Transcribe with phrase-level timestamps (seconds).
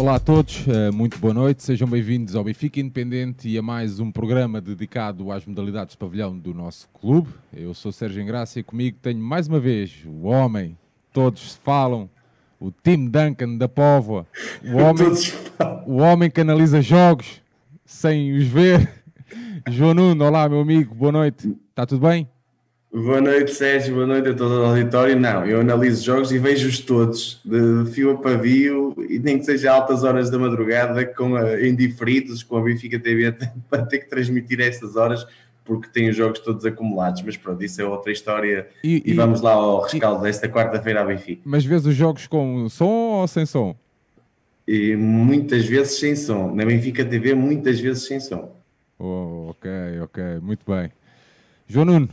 [0.00, 4.00] Olá a todos, eh, muito boa noite, sejam bem-vindos ao Benfica Independente e a mais
[4.00, 7.28] um programa dedicado às modalidades de pavilhão do nosso clube.
[7.52, 10.74] Eu sou Sérgio Engrácia e comigo tenho mais uma vez o homem,
[11.12, 12.08] todos falam,
[12.58, 14.26] o Tim Duncan da Póvoa,
[14.64, 15.12] o homem,
[15.86, 17.42] o homem que analisa jogos
[17.84, 19.04] sem os ver.
[19.68, 22.26] João Nuno, olá meu amigo, boa noite, está tudo bem?
[22.92, 23.94] Boa noite, Sérgio.
[23.94, 25.18] Boa noite a todo o auditório.
[25.18, 29.72] Não, eu analiso jogos e vejo-os todos, de fio a pavio, e nem que seja
[29.72, 33.32] altas horas da madrugada, com a, indiferidos, com a Benfica TV,
[33.70, 35.24] para ter que transmitir essas horas,
[35.64, 37.22] porque tem os jogos todos acumulados.
[37.22, 38.66] Mas pronto, isso é outra história.
[38.82, 41.42] E, e, e vamos lá ao rescaldo e, desta quarta-feira à Benfica.
[41.44, 43.76] Mas vês os jogos com som ou sem som?
[44.66, 46.52] E muitas vezes sem som.
[46.52, 48.52] Na Benfica TV, muitas vezes sem som.
[48.98, 49.70] Oh, ok,
[50.02, 50.90] ok, muito bem.
[51.68, 52.08] João Nuno.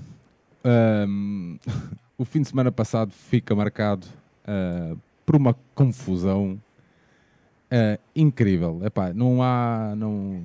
[0.67, 1.57] Um,
[2.17, 4.05] o fim de semana passado fica marcado
[4.43, 6.59] uh, por uma confusão
[7.71, 8.81] uh, incrível.
[8.83, 9.93] Epá, não há.
[9.95, 10.43] Não...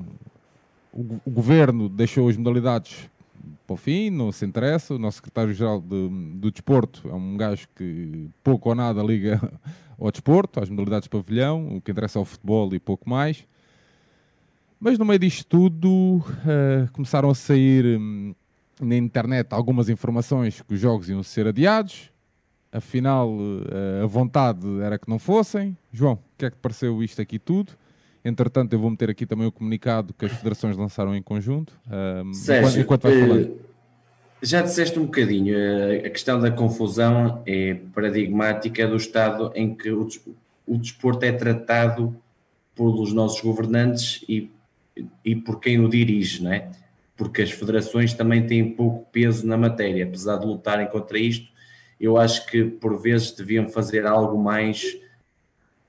[0.93, 3.11] O, o, governo deixou as modalidades
[3.67, 4.95] para o fim, não se interessa.
[4.95, 9.41] O nosso secretário-geral de, do desporto é um gajo que pouco ou nada liga
[9.99, 13.45] ao desporto, às modalidades de pavilhão, o que interessa é o futebol e pouco mais.
[14.79, 17.99] Mas no meio disto tudo uh, começaram a sair.
[17.99, 18.35] Um,
[18.85, 22.11] na internet algumas informações que os jogos iam ser adiados.
[22.71, 23.31] Afinal,
[23.71, 25.77] eh, a vontade era que não fossem.
[25.93, 27.73] João, o que é que pareceu isto aqui tudo?
[28.25, 31.79] Entretanto, eu vou meter aqui também o comunicado que as federações lançaram em conjunto.
[32.25, 33.09] Um, Sérgio, enquanto.
[33.09, 33.51] Eh,
[34.41, 39.91] já disseste um bocadinho, eh, a questão da confusão é paradigmática do estado em que
[39.91, 40.09] o,
[40.67, 42.17] o desporto é tratado
[42.75, 44.51] pelos nossos governantes e,
[45.25, 46.71] e por quem o dirige, não é?
[47.17, 51.51] Porque as federações também têm pouco peso na matéria, apesar de lutarem contra isto,
[52.01, 54.97] eu acho que por vezes deviam fazer algo mais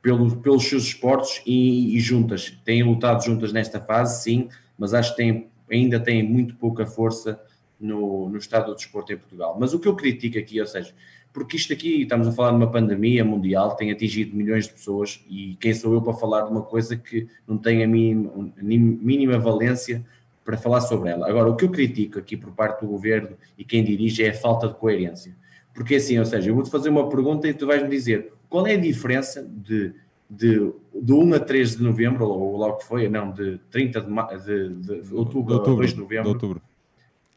[0.01, 2.51] pelos, pelos seus esportes e, e, juntas.
[2.63, 7.41] Têm lutado juntas nesta fase, sim, mas acho que têm, ainda têm muito pouca força
[7.79, 9.57] no, no estado do desporto em Portugal.
[9.59, 10.93] Mas o que eu critico aqui, ou seja,
[11.33, 15.25] porque isto aqui, estamos a falar de uma pandemia mundial, tem atingido milhões de pessoas
[15.27, 19.39] e quem sou eu para falar de uma coisa que não tem a mínima, mínima
[19.39, 20.05] valência
[20.43, 21.27] para falar sobre ela.
[21.27, 24.33] Agora, o que eu critico aqui por parte do governo e quem dirige é a
[24.33, 25.35] falta de coerência.
[25.73, 28.73] Porque assim, ou seja, eu vou-te fazer uma pergunta e tu vais-me dizer qual é
[28.73, 29.93] a diferença de,
[30.29, 34.07] de, de 1 a 3 de novembro, ou logo que foi, não, de 30 de,
[34.07, 36.61] de, de, de outubro, a 2 de novembro, de outubro.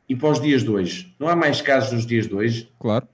[0.08, 1.14] e para os dias de hoje.
[1.18, 2.70] Não há mais casos nos dias de hoje?
[2.78, 3.08] Claro.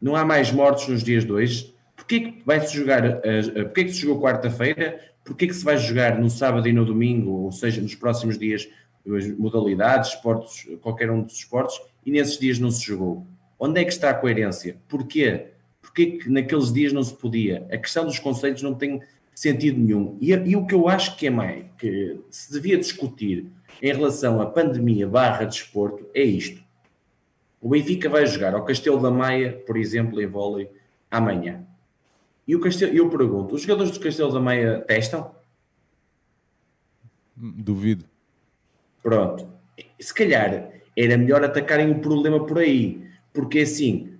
[0.00, 1.74] Não há mais mortos nos dias de hoje?
[1.94, 5.00] Porquê que vai-se jogar, porquê que se jogou quarta-feira?
[5.24, 8.68] Porquê que se vai jogar no sábado e no domingo, ou seja, nos próximos dias,
[9.38, 13.26] modalidades, esportes, qualquer um dos esportes, e nesses dias não se jogou.
[13.58, 14.76] Onde é que está a coerência?
[14.88, 15.48] Porquê?
[15.80, 17.66] Porquê que naqueles dias não se podia?
[17.70, 19.00] A questão dos conceitos não tem
[19.34, 20.16] sentido nenhum.
[20.20, 23.46] E, e o que eu acho que é mais, que se devia discutir
[23.80, 26.64] em relação à pandemia barra desporto, é isto.
[27.60, 30.70] O Benfica vai jogar ao Castelo da Maia, por exemplo, em vôlei,
[31.10, 31.66] amanhã.
[32.46, 35.34] E o Castelo, eu pergunto, os jogadores do Castelo da Maia testam?
[37.36, 38.04] Duvido.
[39.06, 39.48] Pronto.
[40.00, 44.18] Se calhar era melhor atacarem o problema por aí, porque assim,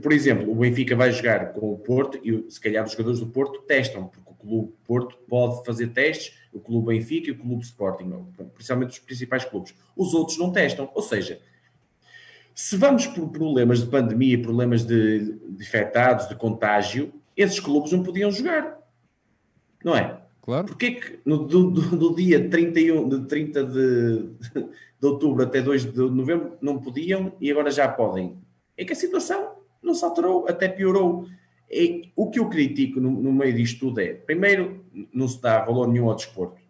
[0.00, 3.26] por exemplo, o Benfica vai jogar com o Porto e se calhar os jogadores do
[3.26, 7.64] Porto testam, porque o Clube Porto pode fazer testes, o Clube Benfica e o Clube
[7.64, 8.12] Sporting,
[8.54, 9.74] principalmente os principais clubes.
[9.96, 11.40] Os outros não testam, ou seja,
[12.54, 18.04] se vamos por problemas de pandemia, problemas de, de infectados, de contágio, esses clubes não
[18.04, 18.78] podiam jogar,
[19.84, 20.19] não é?
[20.50, 20.66] Claro.
[20.66, 24.30] Porquê que no, do, do, do, dia 31, de 30 de,
[25.00, 28.36] de outubro até 2 de novembro não podiam e agora já podem?
[28.76, 31.24] É que a situação não se alterou, até piorou.
[31.70, 34.84] É, o que eu critico no, no, meio disto tudo é, primeiro,
[35.14, 36.60] não se dá valor nenhum ao desporto.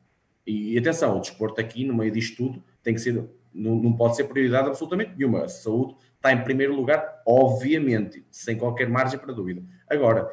[0.47, 3.15] E atenção, o desporto aqui, no meio disto tudo, tem que ser,
[3.55, 5.45] não, não pode ser prioridade absolutamente nenhuma.
[5.45, 9.63] A saúde está em primeiro lugar, obviamente, sem qualquer margem para dúvida.
[9.89, 10.31] Agora,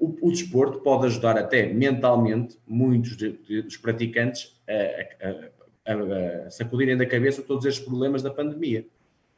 [0.00, 6.46] o, o desporto pode ajudar até mentalmente muitos de, de, dos praticantes a, a, a,
[6.46, 8.86] a, sacudirem da cabeça todos estes problemas da pandemia.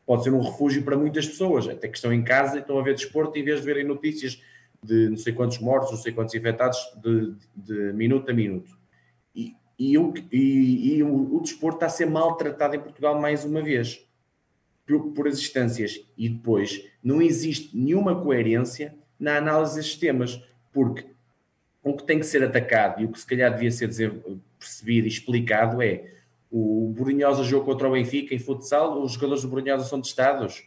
[0.07, 2.83] Pode ser um refúgio para muitas pessoas, até que estão em casa e estão a
[2.83, 4.41] ver desporto em vez de verem notícias
[4.83, 8.79] de não sei quantos mortos, não sei quantos infectados de, de minuto a minuto.
[9.35, 13.45] E, e, o, e, e o, o, desporto está a ser maltratado em Portugal mais
[13.45, 14.07] uma vez
[14.87, 16.05] por, por as instâncias.
[16.17, 20.41] E depois não existe nenhuma coerência na análise destes temas
[20.73, 21.07] porque
[21.83, 23.91] o que tem que ser atacado e o que se calhar devia ser
[24.59, 26.11] percebido e explicado é
[26.51, 30.65] o Borinhosa jogou contra o Benfica em futsal, os jogadores do Borinhosa são testados,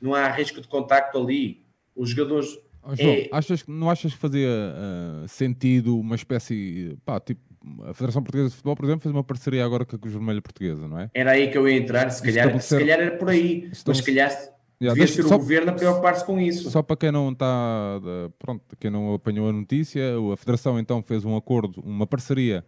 [0.00, 1.62] não há risco de contacto ali,
[1.94, 3.28] os jogadores, Oh, João, é...
[3.32, 7.40] achas, não achas que fazia uh, sentido uma espécie, pá, tipo,
[7.82, 10.42] a Federação Portuguesa de Futebol, por exemplo, fez uma parceria agora com a Cruz Vermelha
[10.42, 11.10] Portuguesa, não é?
[11.14, 12.78] Era aí que eu ia entrar, se calhar, estabelecer...
[12.78, 16.24] se calhar era por aí, mas se calhar yeah, devia ser o governo a preocupar-se
[16.24, 16.70] com isso.
[16.70, 18.00] Só para quem não está,
[18.38, 22.64] pronto, quem não apanhou a notícia, a Federação então fez um acordo, uma parceria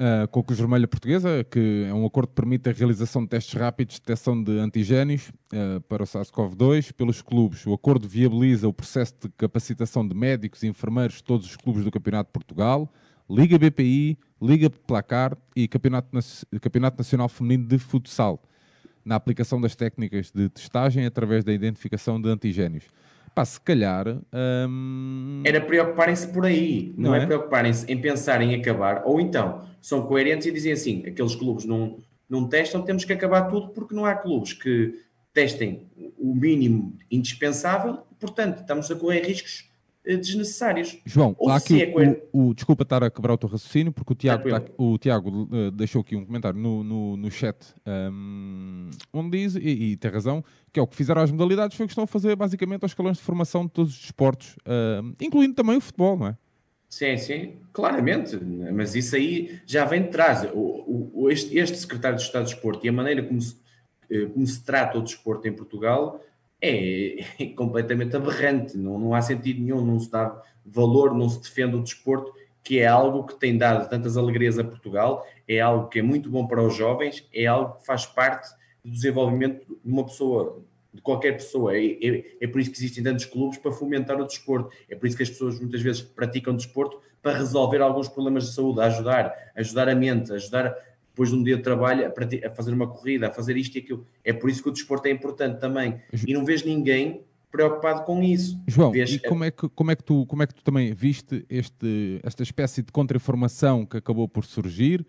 [0.00, 3.28] uh, com a Cruz Vermelha Portuguesa, que é um acordo que permite a realização de
[3.28, 7.66] testes rápidos de detecção de antigénios uh, para o SARS-CoV-2 pelos clubes.
[7.66, 11.84] O acordo viabiliza o processo de capacitação de médicos e enfermeiros de todos os clubes
[11.84, 12.90] do Campeonato de Portugal,
[13.28, 16.08] Liga BPI, Liga Placar e Campeonato,
[16.60, 18.42] Campeonato Nacional Feminino de Futsal,
[19.04, 22.84] na aplicação das técnicas de testagem através da identificação de antigénios.
[23.34, 24.06] Pá, se calhar.
[24.68, 25.42] Hum...
[25.44, 29.64] Era preocuparem-se por aí, não, não é, é preocuparem-se em pensar em acabar, ou então
[29.80, 31.98] são coerentes e dizem assim: aqueles clubes não,
[32.28, 34.94] não testam, temos que acabar tudo porque não há clubes que
[35.32, 35.86] testem
[36.18, 39.69] o mínimo indispensável, portanto, estamos a correr riscos
[40.04, 40.98] desnecessários.
[41.04, 41.92] João, Ou há aqui é
[42.32, 45.48] o, o, desculpa estar a quebrar o teu raciocínio, porque o Tiago, tá, o Tiago
[45.52, 47.56] uh, deixou aqui um comentário no, no, no chat
[47.86, 51.84] um, onde diz, e, e, tem razão, que é o que fizeram as modalidades foi
[51.84, 55.14] o que estão a fazer basicamente aos escalões de formação de todos os desportos, uh,
[55.20, 56.36] incluindo também o futebol, não é?
[56.88, 58.36] Sim, sim, claramente,
[58.72, 60.42] mas isso aí já vem de trás.
[60.52, 63.56] O, o, este, este secretário de Estado de Desporto e a maneira como se,
[64.10, 66.20] eh, como se trata o desporto em Portugal
[66.60, 71.40] é, é completamente aberrante, não, não há sentido nenhum, não se dá valor, não se
[71.40, 75.88] defende o desporto, que é algo que tem dado tantas alegrias a Portugal, é algo
[75.88, 78.48] que é muito bom para os jovens, é algo que faz parte
[78.84, 80.62] do desenvolvimento de uma pessoa,
[80.92, 81.76] de qualquer pessoa.
[81.76, 84.70] É, é, é, por isso que existem tantos clubes para fomentar o desporto.
[84.88, 88.54] É por isso que as pessoas muitas vezes praticam desporto para resolver alguns problemas de
[88.54, 90.74] saúde, ajudar, ajudar a mente, ajudar
[91.10, 93.80] depois de um dia de trabalho a, a fazer uma corrida, a fazer isto e
[93.80, 94.06] aquilo.
[94.24, 96.00] É por isso que o desporto é importante também.
[96.26, 98.60] E não vejo ninguém preocupado com isso.
[98.66, 99.10] João, Vês...
[99.10, 102.20] e como é, que, como, é que tu, como é que tu também viste este,
[102.22, 105.04] esta espécie de contra-informação que acabou por surgir?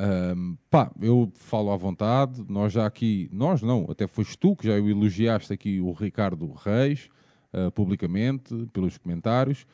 [0.00, 4.66] Um, pá, eu falo à vontade, nós já aqui, nós não, até foste tu que
[4.66, 7.08] já elogiaste aqui o Ricardo Reis,
[7.52, 9.66] uh, publicamente, pelos comentários.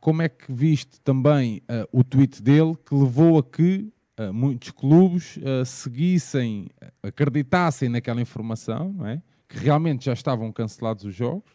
[0.00, 4.70] Como é que viste também uh, o tweet dele que levou a que uh, muitos
[4.70, 6.68] clubes uh, seguissem,
[7.02, 9.22] acreditassem naquela informação, não é?
[9.48, 11.50] que realmente já estavam cancelados os jogos.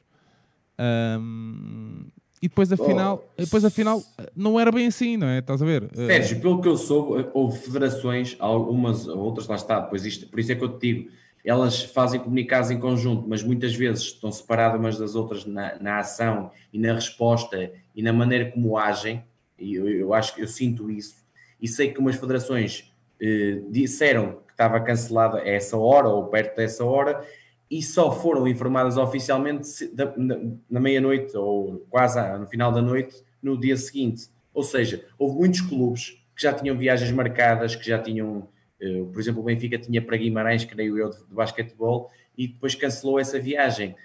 [0.80, 2.08] Um,
[2.42, 4.04] e depois afinal, oh, depois afinal
[4.36, 5.40] não era bem assim, não é?
[5.40, 5.90] Estás a ver?
[5.94, 10.52] Sérgio, pelo que eu soube, houve federações, algumas outras lá está, depois isto, por isso
[10.52, 11.12] é que eu te digo,
[11.46, 16.00] elas fazem comunicados em conjunto, mas muitas vezes estão separadas umas das outras na, na
[16.00, 19.24] ação e na resposta e na maneira como agem,
[19.58, 21.23] e eu, eu acho que eu sinto isso,
[21.64, 26.58] e sei que umas federações eh, disseram que estava cancelada a essa hora ou perto
[26.58, 27.26] dessa hora
[27.72, 30.36] e só foram informadas oficialmente da, na,
[30.70, 34.28] na meia-noite ou quase no final da noite no dia seguinte.
[34.54, 38.50] Ou seja, houve muitos clubes que já tinham viagens marcadas, que já tinham,
[38.82, 42.76] eh, por exemplo, o Benfica tinha para Guimarães, creio eu, de, de basquetebol, e depois
[42.76, 43.96] cancelou essa viagem.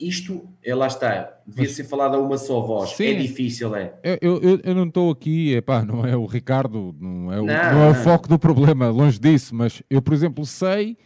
[0.00, 2.90] Isto, é, lá está, devia Mas, ser falado a uma só voz.
[2.90, 3.94] Sim, é difícil, é.
[4.20, 7.72] Eu, eu, eu não estou aqui, epá, não é o Ricardo, não é o, não,
[7.74, 10.96] não é o foco do problema, longe disso, mas eu, por exemplo, sei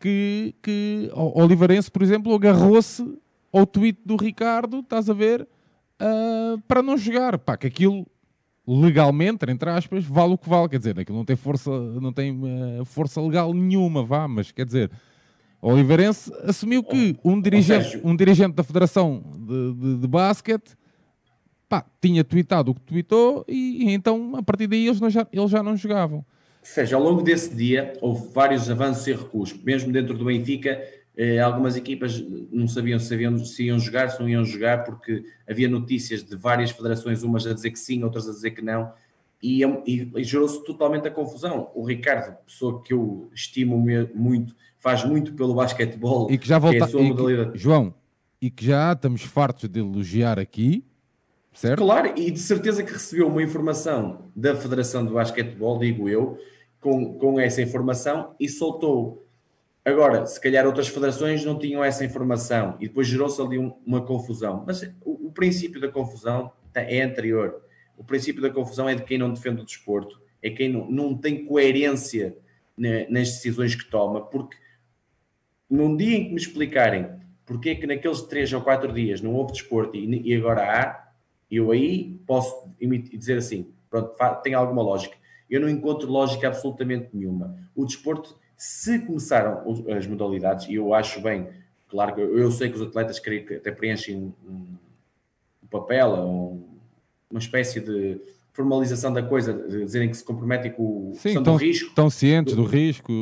[0.00, 3.02] que, que o Olivarense, por exemplo, agarrou-se
[3.52, 7.38] ao tweet do Ricardo, estás a ver, uh, para não jogar.
[7.38, 8.06] Pá, que aquilo
[8.66, 10.68] legalmente, entre aspas, vale o que vale.
[10.68, 14.66] Quer dizer, aquilo não tem força, não tem uh, força legal nenhuma, vá, mas quer
[14.66, 14.90] dizer
[15.66, 20.76] Oliveirense assumiu que um dirigente, um dirigente da Federação de, de, de Basquete
[21.66, 25.50] pá, tinha tweetado o que tweetou e, e, então a partir daí eles, já, eles
[25.50, 26.18] já não jogavam.
[26.18, 26.24] Ou
[26.62, 30.82] seja, ao longo desse dia houve vários avanços e recuos, mesmo dentro do Benfica.
[31.16, 35.68] Eh, algumas equipas não sabiam se, se iam jogar, se não iam jogar, porque havia
[35.68, 38.92] notícias de várias federações, umas a dizer que sim, outras a dizer que não,
[39.42, 41.70] e, e, e gerou-se totalmente a confusão.
[41.74, 43.76] O Ricardo, pessoa que eu estimo
[44.14, 46.30] muito, faz muito pelo basquetebol.
[46.30, 47.94] E que já volta, que é que, João,
[48.38, 50.84] e que já estamos fartos de elogiar aqui,
[51.54, 51.82] certo?
[51.82, 56.38] Claro, e de certeza que recebeu uma informação da Federação do Basquetebol, digo eu,
[56.78, 59.26] com, com essa informação e soltou.
[59.82, 64.02] Agora, se calhar outras federações não tinham essa informação e depois gerou-se ali um, uma
[64.02, 64.64] confusão.
[64.66, 67.62] Mas o, o princípio da confusão é anterior.
[67.96, 71.16] O princípio da confusão é de quem não defende o desporto, é quem não, não
[71.16, 72.36] tem coerência
[72.76, 74.56] nas decisões que toma, porque
[75.70, 77.08] num dia em que me explicarem
[77.46, 81.08] porque é que naqueles três ou quatro dias não houve desporto e, e agora há,
[81.50, 82.70] eu aí posso
[83.12, 85.16] dizer assim, pronto, tem alguma lógica.
[85.48, 87.56] Eu não encontro lógica absolutamente nenhuma.
[87.74, 89.62] O desporto, se começaram
[89.94, 91.48] as modalidades, e eu acho bem
[91.88, 94.32] claro que eu sei que os atletas querem, até preenchem um,
[95.62, 96.64] um papel, um,
[97.30, 98.20] uma espécie de
[98.52, 101.88] formalização da coisa, de dizerem que se comprometem com o Sim, tão, risco.
[101.88, 103.12] Estão cientes do, do, risco.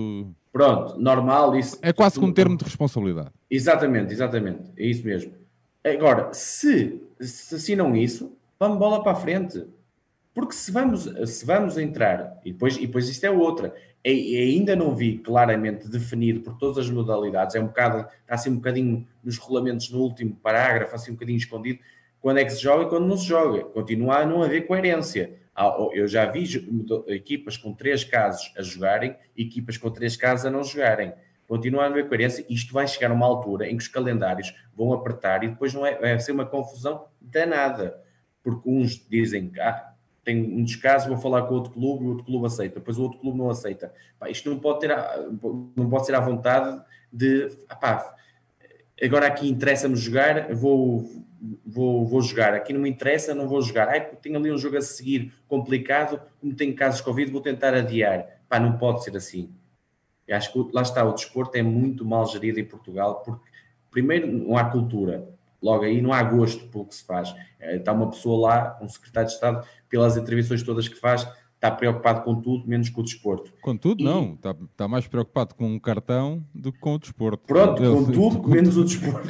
[0.53, 1.57] Pronto, normal.
[1.57, 3.31] Isso, é quase como um termo de responsabilidade.
[3.51, 4.71] Exatamente, exatamente.
[4.77, 5.33] É isso mesmo.
[5.83, 9.65] Agora, se, se assinam isso, vamos bola para a frente.
[10.35, 14.75] Porque se vamos, se vamos entrar, e depois, e depois isto é outra, e, ainda
[14.75, 19.07] não vi claramente definido por todas as modalidades, é um bocado, está assim um bocadinho
[19.23, 21.81] nos regulamentos no último parágrafo, assim um bocadinho escondido,
[22.21, 23.65] quando é que se joga e quando não se joga.
[23.65, 25.39] Continua a não haver coerência.
[25.93, 26.45] Eu já vi
[27.09, 31.13] equipas com três casos a jogarem, equipas com três casos a não jogarem.
[31.47, 32.47] Continua a haver coerência.
[32.49, 35.85] Isto vai chegar a uma altura em que os calendários vão apertar e depois não
[35.85, 38.01] é, vai ser uma confusão danada.
[38.43, 39.93] Porque uns dizem que ah,
[40.25, 43.19] tem um descaso, vou falar com outro clube, o outro clube aceita, depois o outro
[43.19, 43.93] clube não aceita.
[44.19, 44.97] Pá, isto não pode, ter,
[45.77, 46.81] não pode ser à vontade
[47.13, 48.15] de ah,
[49.03, 51.05] agora aqui interessa-me jogar, vou,
[51.67, 52.55] vou, vou jogar.
[52.55, 53.89] Aqui não me interessa, não vou jogar.
[53.89, 57.75] Ai, tenho ali um jogo a seguir complicado, como tenho casos de Covid, vou tentar
[57.75, 58.27] adiar.
[58.49, 59.53] Pá, não pode ser assim.
[60.27, 63.51] Eu acho que lá está, o desporto é muito mal gerido em Portugal, porque
[63.91, 65.29] primeiro não há cultura,
[65.61, 67.35] logo aí não há gosto pelo que se faz.
[67.59, 71.27] Eh, está uma pessoa lá, um secretário de Estado, pelas entrevistas todas que faz,
[71.63, 73.55] está preocupado com tudo, menos com o desporto.
[73.63, 74.05] Com tudo, e...
[74.05, 74.35] não.
[74.35, 77.45] Está, está, mais preocupado com um cartão do que com o desporto.
[77.47, 79.29] Pronto, com tudo, menos o desporto.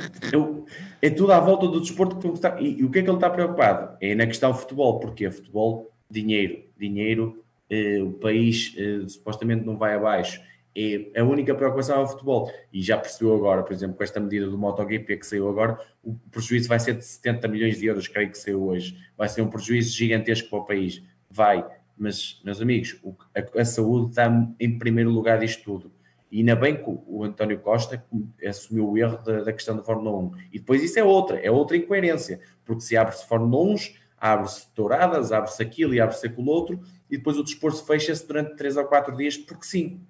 [1.03, 2.17] É, é, tudo à volta do desporto.
[2.17, 2.59] Que está...
[2.59, 3.99] E, e, o que é que ele está preocupado?
[4.01, 4.99] É na questão futebol.
[4.99, 6.63] Porque futebol, dinheiro.
[6.79, 10.41] Dinheiro, eh, o país eh, supostamente não vai abaixo.
[10.75, 12.51] É a única preocupação é o futebol.
[12.73, 16.15] E já percebeu agora, por exemplo, com esta medida do MotoGP que saiu agora, o
[16.31, 18.97] prejuízo vai ser de 70 milhões de euros, creio que saiu hoje.
[19.19, 21.03] Vai ser um prejuízo gigantesco para o país.
[21.31, 21.63] Vai
[21.97, 23.01] mas, meus amigos,
[23.35, 25.93] a, a, saúde está em primeiro lugar disto tudo.
[26.31, 28.03] E ainda bem que o António Costa
[28.47, 30.33] assumiu o erro da, da questão da Fórmula 1.
[30.53, 32.41] E depois isso é outra, é outra incoerência.
[32.65, 33.77] Porque se abre-se Fórmula 1,
[34.23, 36.81] abre-se touradas, abre-se aquilo e abre-se aquilo outro,
[37.11, 40.01] e depois o desporto fecha-se durante 3 ou 4 dias, porque sim.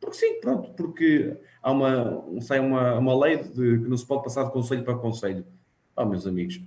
[0.00, 4.24] Porque sim, pronto, porque há uma, sai uma, uma lei de que não se pode
[4.24, 5.44] passar de conselho para conselho.
[5.94, 6.60] Oh, meus amigos,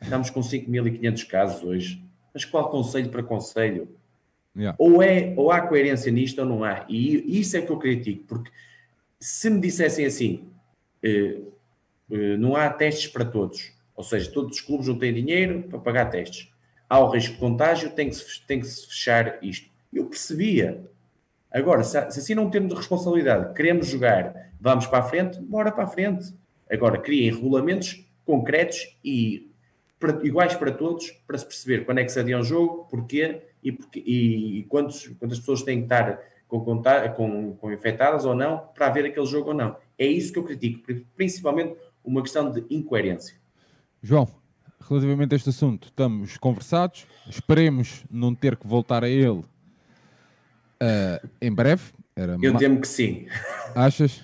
[0.00, 2.04] estamos com 5.500 casos hoje.
[2.32, 3.88] Mas qual conselho para conselho?
[4.56, 4.76] Yeah.
[4.78, 6.86] Ou, é, ou há coerência nisto ou não há.
[6.88, 8.50] E isso é que eu critico, porque
[9.18, 10.48] se me dissessem assim,
[11.02, 11.40] eh,
[12.10, 15.78] eh, não há testes para todos, ou seja, todos os clubes não têm dinheiro para
[15.78, 16.52] pagar testes,
[16.88, 19.68] há o risco de contágio, tem que se, tem que se fechar isto.
[19.92, 20.84] Eu percebia.
[21.50, 25.84] Agora, se, se assim não temos responsabilidade, queremos jogar, vamos para a frente, bora para
[25.84, 26.32] a frente.
[26.70, 29.50] Agora, criem regulamentos concretos e
[29.98, 33.42] para, iguais para todos, para se perceber quando é que se adia um jogo, porquê
[33.64, 36.60] e, porque, e, e quantos, quantas pessoas têm que estar com,
[37.16, 39.76] com, com infectadas ou não para haver aquele jogo ou não.
[39.98, 40.82] É isso que eu critico,
[41.16, 43.36] principalmente uma questão de incoerência.
[44.02, 44.28] João,
[44.88, 51.52] relativamente a este assunto, estamos conversados, esperemos não ter que voltar a ele uh, em
[51.52, 51.84] breve.
[52.14, 53.26] Era eu temo que sim.
[53.74, 54.22] Achas?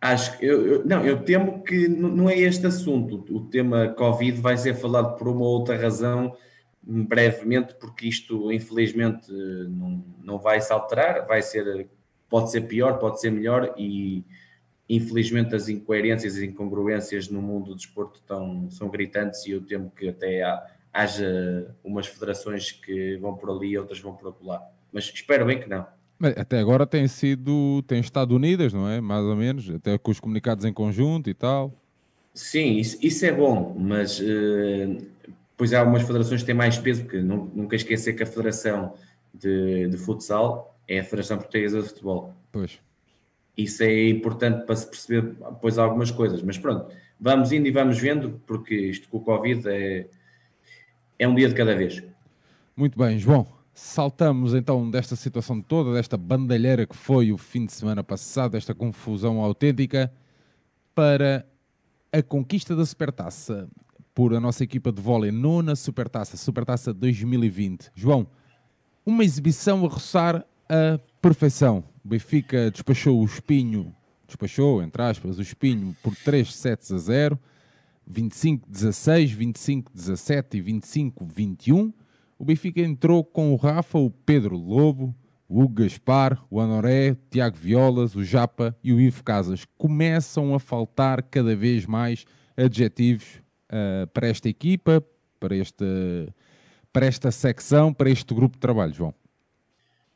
[0.00, 3.24] Acho que eu, eu, não, eu temo que não é este assunto.
[3.30, 6.36] O tema Covid vai ser falado por uma outra razão
[6.82, 11.88] brevemente, porque isto infelizmente não, não vai se alterar, vai ser,
[12.28, 14.24] pode ser pior, pode ser melhor e
[14.88, 19.90] infelizmente as incoerências e incongruências no mundo do desporto estão, são gritantes e eu temo
[19.96, 24.62] que até há, haja umas federações que vão por ali e outras vão por lá.
[24.92, 25.86] Mas espero bem que não.
[26.36, 29.00] Até agora têm sido, têm estado unidas, não é?
[29.00, 31.72] Mais ou menos, até com os comunicados em conjunto e tal.
[32.34, 35.06] Sim, isso, isso é bom, mas uh,
[35.62, 38.94] Pois há algumas federações que têm mais peso, porque não, nunca esquecer que a Federação
[39.32, 42.34] de, de Futsal é a Federação Portuguesa de Futebol.
[42.50, 42.80] Pois.
[43.56, 46.42] Isso é importante para se perceber depois algumas coisas.
[46.42, 50.08] Mas pronto, vamos indo e vamos vendo, porque isto com o Covid é,
[51.16, 52.02] é um dia de cada vez.
[52.74, 53.46] Muito bem, João.
[53.72, 58.74] Saltamos então desta situação toda, desta bandalheira que foi o fim de semana passado, desta
[58.74, 60.12] confusão autêntica,
[60.92, 61.46] para
[62.10, 63.68] a conquista da Supertaça
[64.14, 67.90] por a nossa equipa de vôlei, nona Supertaça, Supertaça 2020.
[67.94, 68.26] João,
[69.04, 71.84] uma exibição a roçar a perfeição.
[72.04, 73.94] O Benfica despachou o Espinho,
[74.26, 77.38] despachou, entre aspas, o Espinho por 3 sets a 0,
[78.10, 81.92] 25-16, 25-17 e 25-21.
[82.38, 85.14] O Benfica entrou com o Rafa, o Pedro Lobo,
[85.48, 89.64] o Hugo Gaspar, o Anoré, o Tiago Violas, o Japa e o Ivo Casas.
[89.78, 92.24] Começam a faltar cada vez mais
[92.56, 93.41] adjetivos
[93.72, 95.02] uh, para esta equipa,
[95.40, 95.84] para, este,
[96.92, 99.14] para esta secção, para este grupo de trabalho, João?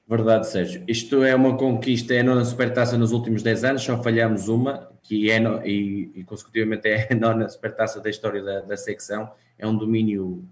[0.08, 0.84] Verdade, Sérgio.
[0.86, 4.88] Isto é uma conquista, é a nona supertaça nos últimos 10 anos, só falhamos uma,
[5.02, 9.28] que é, no, e, e, consecutivamente é a nona supertaça da história da, da secção.
[9.58, 10.44] É um domínio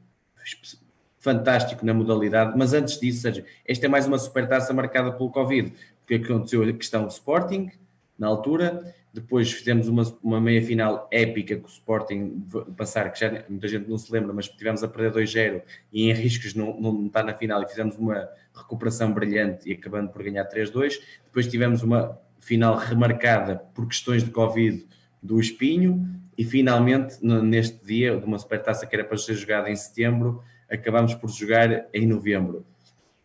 [1.20, 5.72] fantástico na modalidade, mas antes disso, Sérgio, esta é mais uma supertaça marcada pelo Covid,
[6.00, 7.70] porque aconteceu a questão do Sporting,
[8.18, 12.44] na altura, depois fizemos uma, uma meia final épica com o Sporting
[12.76, 16.12] passar, que já muita gente não se lembra, mas tivemos a perder 2-0 e em
[16.12, 20.44] riscos não, não está na final e fizemos uma recuperação brilhante e acabando por ganhar
[20.48, 20.94] 3-2.
[21.26, 24.84] Depois tivemos uma final remarcada por questões de Covid
[25.22, 26.04] do Espinho
[26.36, 31.14] e finalmente neste dia, de uma supertaça que era para ser jogada em setembro, acabamos
[31.14, 32.66] por jogar em novembro.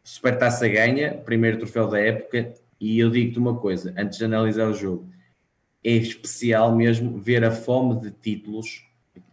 [0.03, 4.74] Supertaça ganha, primeiro troféu da época, e eu digo-te uma coisa, antes de analisar o
[4.74, 5.10] jogo,
[5.83, 8.83] é especial mesmo ver a fome de títulos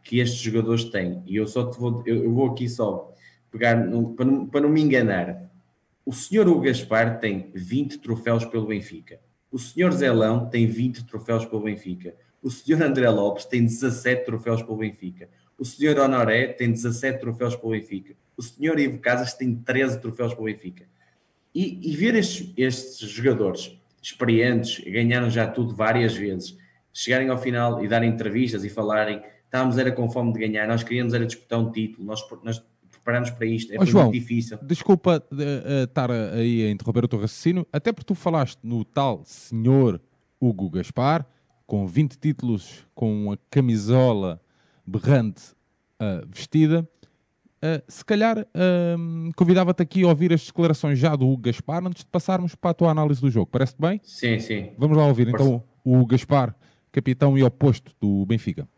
[0.02, 1.22] que estes jogadores têm.
[1.26, 3.12] E eu só te vou, eu, vou aqui só
[3.50, 3.76] pegar,
[4.16, 5.50] para, não, para não me enganar.
[6.04, 9.18] O senhor Hugo Gaspar tem 20 troféus pelo Benfica.
[9.50, 12.14] O senhor Zelão tem 20 troféus pelo Benfica.
[12.42, 15.28] O senhor André Lopes tem 17 troféus pelo Benfica.
[15.58, 18.14] O senhor Honoré tem 17 troféus pelo Benfica.
[18.36, 20.84] O senhor Ivo Casas tem 13 troféus pelo Benfica.
[21.54, 23.76] E, e ver estes, estes jogadores
[24.06, 26.56] experientes, ganharam já tudo várias vezes,
[26.92, 30.84] chegarem ao final e darem entrevistas e falarem, estávamos era com fome de ganhar, nós
[30.84, 34.58] queríamos era disputar um título, nós, nós preparamos para isto, é oh, João, muito difícil.
[34.62, 38.84] Desculpa uh, uh, estar aí a interromper o teu raciocínio, até porque tu falaste no
[38.84, 40.00] tal senhor
[40.40, 41.26] Hugo Gaspar,
[41.66, 44.40] com 20 títulos, com a camisola
[44.86, 45.42] berrante
[46.00, 46.88] uh, vestida,
[47.56, 52.04] Uh, se calhar uh, convidava-te aqui a ouvir as declarações já do Hugo Gaspar antes
[52.04, 53.48] de passarmos para a tua análise do jogo.
[53.50, 53.98] Parece-te bem?
[54.04, 54.70] Sim, sim.
[54.76, 56.54] Vamos lá ouvir então o Gaspar,
[56.92, 58.68] capitão e oposto do Benfica.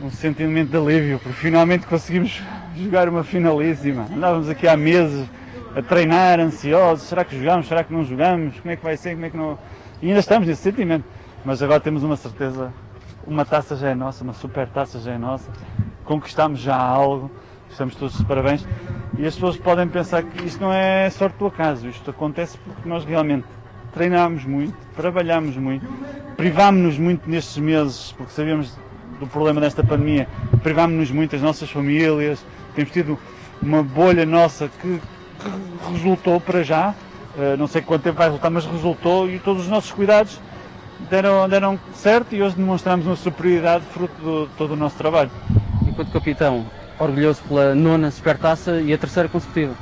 [0.00, 2.40] Um sentimento de alívio, porque finalmente conseguimos
[2.76, 4.06] jogar uma finalíssima.
[4.14, 5.28] Andávamos aqui há meses
[5.74, 7.08] a treinar, ansiosos.
[7.08, 7.66] Será que jogamos?
[7.66, 8.60] Será que não jogamos?
[8.60, 9.14] Como é que vai ser?
[9.14, 9.58] Como é que não.
[10.00, 11.04] E ainda estamos nesse sentimento.
[11.44, 12.72] Mas agora temos uma certeza:
[13.26, 15.50] uma taça já é nossa, uma super taça já é nossa.
[16.04, 17.30] Conquistamos já algo
[17.76, 18.66] estamos todos de parabéns.
[19.18, 22.88] E as pessoas podem pensar que isto não é sorte do acaso, isto acontece porque
[22.88, 23.44] nós realmente
[23.92, 25.86] treinámos muito, trabalhámos muito,
[26.36, 28.72] privámos-nos muito nestes meses, porque sabíamos
[29.20, 30.28] do problema desta pandemia,
[30.62, 33.18] privámos-nos muito das nossas famílias, temos tido
[33.62, 35.00] uma bolha nossa que,
[35.92, 36.94] resultou para já,
[37.36, 40.40] uh, não sei quanto tempo vai resultar, mas resultou e todos os nossos cuidados
[41.08, 45.30] deram, deram certo e hoje demonstramos uma superioridade fruto de todo o nosso trabalho.
[45.86, 46.66] Enquanto capitão,
[46.98, 49.74] orgulhoso pela nona supertaça e a terceira consecutiva.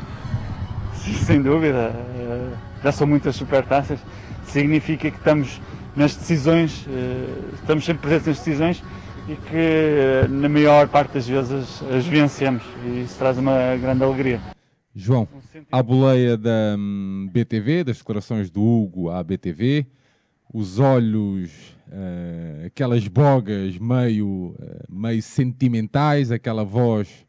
[0.95, 1.93] Sim, sem dúvida.
[2.17, 2.51] Eh,
[2.83, 3.99] já são muitas supertaças.
[4.47, 5.61] Significa que estamos
[5.97, 8.83] nas decisões, eh, estamos sempre presentes nas decisões
[9.29, 14.03] e que eh, na maior parte das vezes as vencemos e isso traz uma grande
[14.03, 14.41] alegria.
[14.95, 15.27] João,
[15.73, 19.87] à boleia da hum, BTV, das declarações do Hugo à BTV,
[20.53, 27.27] os olhos, uh, aquelas bogas meio, uh, meio sentimentais, aquela voz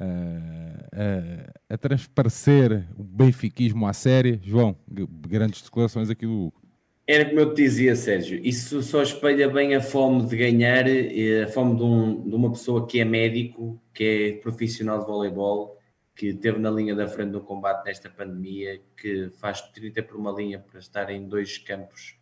[0.00, 4.38] uh, a transparecer o benfiquismo à séria.
[4.42, 6.60] João, grandes declarações aqui do Hugo.
[7.06, 11.48] Era como eu te dizia, Sérgio, isso só espelha bem a fome de ganhar, a
[11.48, 15.78] fome de, um, de uma pessoa que é médico, que é profissional de voleibol,
[16.16, 20.32] que esteve na linha da frente do combate nesta pandemia, que faz 30 por uma
[20.32, 22.16] linha para estar em dois campos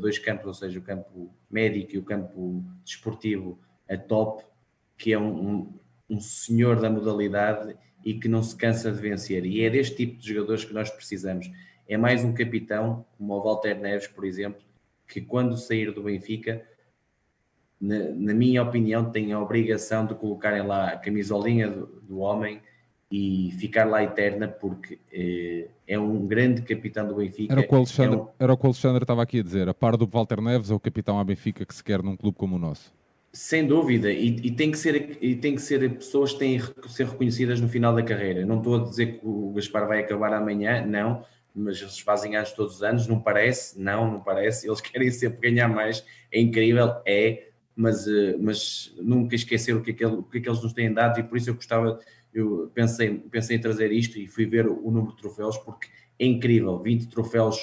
[0.00, 3.58] dois campos, ou seja, o campo médico e o campo desportivo
[3.88, 4.44] a top,
[4.96, 9.44] que é um, um, um senhor da modalidade e que não se cansa de vencer.
[9.44, 11.50] E é deste tipo de jogadores que nós precisamos.
[11.88, 14.62] É mais um capitão, como o Walter Neves, por exemplo,
[15.06, 16.66] que quando sair do Benfica,
[17.80, 22.62] na, na minha opinião, tem a obrigação de colocarem lá a camisolinha do, do homem
[23.16, 27.52] e ficar lá eterna porque eh, é um grande capitão do Benfica.
[27.52, 28.28] Era o, que o Alexandre, é um...
[28.40, 30.74] era o que o Alexandre estava aqui a dizer, a par do Walter Neves é
[30.74, 32.92] o capitão à Benfica que se quer num clube como o nosso.
[33.32, 36.90] Sem dúvida, e, e, tem que ser, e tem que ser pessoas que têm que
[36.90, 38.44] ser reconhecidas no final da carreira.
[38.44, 41.24] Não estou a dizer que o Gaspar vai acabar amanhã, não,
[41.54, 43.80] mas eles fazem anos todos os anos, não parece?
[43.80, 44.66] Não, não parece.
[44.66, 47.46] Eles querem sempre ganhar mais, é incrível, é,
[47.76, 50.72] mas, eh, mas nunca esquecer o que, é que, o que é que eles nos
[50.72, 52.00] têm dado, e por isso eu gostava
[52.34, 56.26] eu pensei, pensei em trazer isto e fui ver o, número de troféus porque é
[56.26, 57.58] incrível, 20 troféus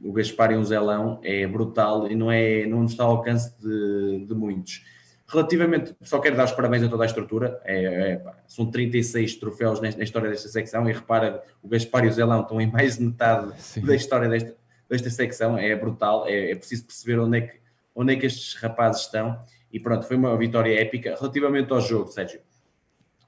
[0.00, 4.26] o Gaspar e um Zelão é brutal e não, é, não está ao alcance de,
[4.26, 4.84] de muitos.
[5.28, 9.80] Relativamente, só quero dar os parabéns a toda a estrutura, é, é, são 36 troféus
[9.80, 12.98] na, na, história desta secção e repara, o Gaspar e o Zelão estão em mais
[12.98, 13.80] de metade Sim.
[13.80, 14.54] da história desta,
[14.88, 17.58] desta secção, é brutal, é, é preciso perceber onde é, que,
[17.94, 19.36] onde é que estes rapazes estão
[19.72, 21.16] e pronto, foi uma vitória épica.
[21.18, 22.40] Relativamente ao jogo, Sérgio,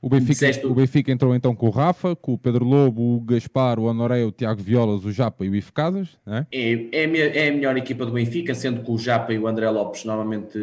[0.00, 3.80] O Benfica, o- Benfica entrou então com o Rafa, com o Pedro Lobo, o Gaspar,
[3.80, 6.16] o Honoré, o Tiago Violas, o Japa e o Ivo Casas?
[6.26, 6.46] É,
[6.92, 9.48] é, a me- é a melhor equipa do Benfica, sendo que o Japa e o
[9.48, 10.56] André Lopes normalmente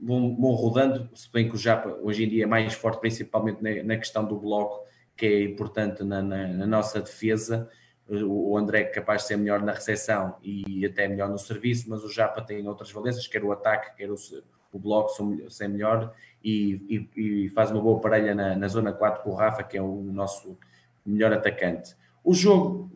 [0.00, 3.62] vão, vão rodando, se bem que o Japa hoje em dia é mais forte, principalmente
[3.62, 4.80] na, na questão do bloco,
[5.16, 7.68] que é importante na, na- na nossa defesa.
[8.08, 11.88] O o André é capaz de ser melhor na recepção e até melhor no serviço,
[11.90, 14.14] mas o Japa tem outras valências, quer o ataque, quer o,
[14.72, 18.92] o bloco são, ser melhor e, e- e faz uma boa parelha na, na zona
[18.92, 20.56] 4 com o Rafa, que é o nosso
[21.04, 21.96] melhor atacante.
[22.22, 22.90] O jogo,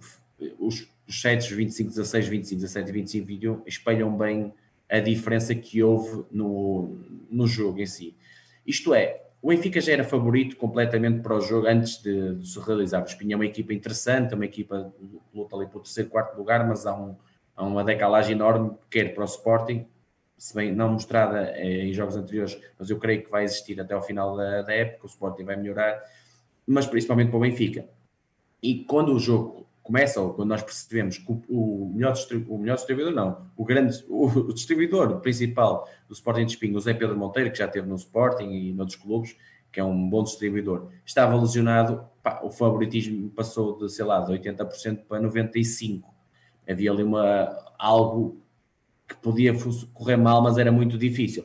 [0.59, 4.53] os, os sets 25, 16, 25, 17 e 25, 21 espelham bem
[4.91, 6.99] a diferença que houve no,
[7.31, 8.15] no jogo em si.
[8.67, 12.61] Isto é, o Benfica já era favorito completamente para o jogo antes de, de se
[12.61, 13.03] realizar.
[13.03, 16.11] O Espinho é uma equipa interessante, é uma equipa que luta ali para o terceiro,
[16.11, 17.17] quarto lugar, mas há, um,
[17.57, 19.87] há uma decalagem enorme, quer para o Sporting,
[20.43, 23.95] se bem não mostrada eh, em jogos anteriores, mas eu creio que vai existir até
[23.95, 26.03] ao final da, da época, o Sporting vai melhorar,
[26.67, 27.87] mas principalmente para o Benfica.
[28.61, 32.15] E quando o jogo começa, ou quando nós percebemos que o, o melhor,
[32.49, 36.81] o melhor distribuidor, não, o grande, o, o distribuidor principal do Sporting de Espinho, o
[36.81, 39.37] Zé Pedro Monteiro, que já esteve no Sporting e noutros clubes,
[39.71, 44.33] que é um bom distribuidor, estava lesionado, pá, o favoritismo passou de, sei lá, de
[44.33, 46.03] 80% para 95%.
[46.69, 48.42] Havia ali uma, algo
[49.09, 49.53] que podia
[49.93, 51.45] correr mal, mas era muito difícil.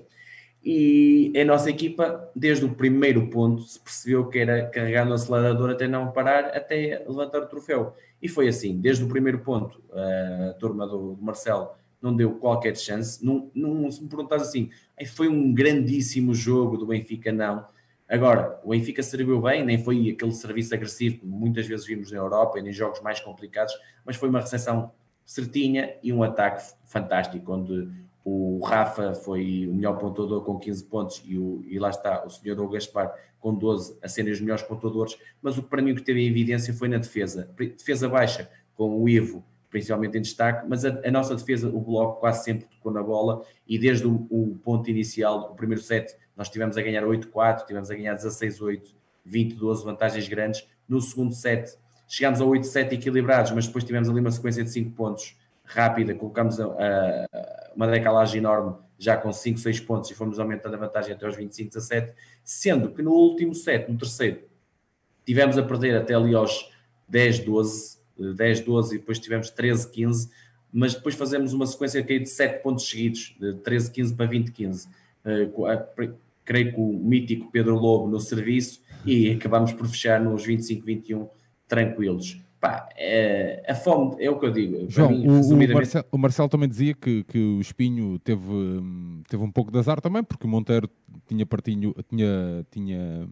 [0.63, 5.70] E a nossa equipa, desde o primeiro ponto, se percebeu que era carregar no acelerador
[5.70, 7.96] até não parar, até levantar o troféu.
[8.22, 11.70] E foi assim, desde o primeiro ponto, a turma do, Marcelo
[12.02, 13.24] não deu qualquer chance.
[13.26, 17.65] Não, se me perguntas assim, "Ai, foi um grandíssimo jogo do Benfica, não.
[18.10, 22.17] Agora, o Benfica serviu bem, nem foi aquele serviço agressivo que muitas vezes vimos na
[22.17, 23.74] Europa e jogos mais complicados,
[24.06, 24.91] mas foi uma recepção
[25.28, 27.90] certinha e um ataque fantástico, onde
[28.24, 32.30] o Rafa foi o melhor pontuador com 15 pontos e, o, e lá está o
[32.30, 35.94] senhor Hugo Gaspar com 12 a serem os melhores pontuadores, mas o que para mim
[35.94, 37.54] que teve em evidência foi na defesa.
[37.58, 42.20] Defesa baixa, com o Ivo principalmente em destaque, mas a, a nossa defesa, o bloco
[42.20, 46.50] quase sempre tocou na bola e desde o, o ponto inicial, o primeiro set, nós
[46.50, 48.96] tivemos a ganhar 8-4, tivemos a ganhar 16-8,
[49.28, 50.68] 20-12, vantagens grandes.
[50.88, 54.91] No segundo set, chegámos a 8-7 equilibrados, mas depois tivemos ali uma sequência de 5
[54.91, 60.39] pontos rápida, colocamos a, a, uma decalagem enorme, já com 5, 6 pontos, e fomos
[60.39, 64.41] aumentando a vantagem até aos 25, 17, sendo que no último set, no terceiro,
[65.26, 66.72] tivemos a perder até ali aos
[67.08, 67.98] 10, 12,
[68.36, 70.30] 10, 12 e depois tivemos 13, 15,
[70.72, 74.52] mas depois fazemos uma sequência é de 7 pontos seguidos, de 13, 15 para 20,
[74.52, 74.88] 15.
[75.26, 76.13] Uh,
[76.46, 81.30] creio que o mítico Pedro Lobo no serviço e acabamos por fechar nos 25, 21
[81.67, 82.41] tranquilos.
[82.60, 84.86] Pá, é, a fome é o que eu digo.
[84.89, 88.41] João, mim, o, o, resumidamente- Marcelo, o Marcelo também dizia que, que o Espinho teve,
[89.30, 90.89] teve um pouco de azar também, porque o Monteiro
[91.27, 93.27] tinha partido, tinha, tinha,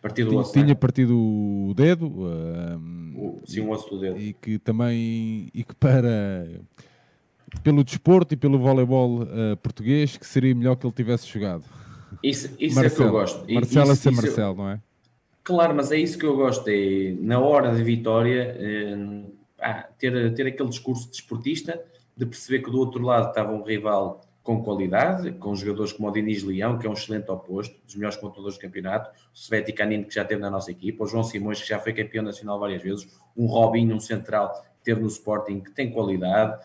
[0.00, 0.74] partido do tinha, osso, tinha né?
[0.76, 4.16] partido o dedo hum, O- sim, o osso do dedo.
[4.20, 6.46] e que também e que para
[7.64, 11.64] pelo desporto e pelo voleibol eh, português que seria melhor que ele tivesse jogado.
[12.22, 13.44] Isso, isso é que eu gosto.
[13.52, 14.80] Marcelo a isso- ser isso- Marcelo, não é?
[15.44, 19.24] Claro, mas é isso que eu gosto, é na hora de vitória eh,
[19.60, 21.84] ah, ter, ter aquele discurso desportista
[22.16, 26.10] de perceber que do outro lado estava um rival com qualidade, com jogadores como o
[26.10, 30.06] Diniz Leão, que é um excelente oposto, dos melhores pontuadores do campeonato, o Sveti Canino,
[30.06, 32.82] que já teve na nossa equipa, o João Simões, que já foi campeão nacional várias
[32.82, 36.58] vezes, um Robinho, um central, que teve no Sporting, que tem qualidade.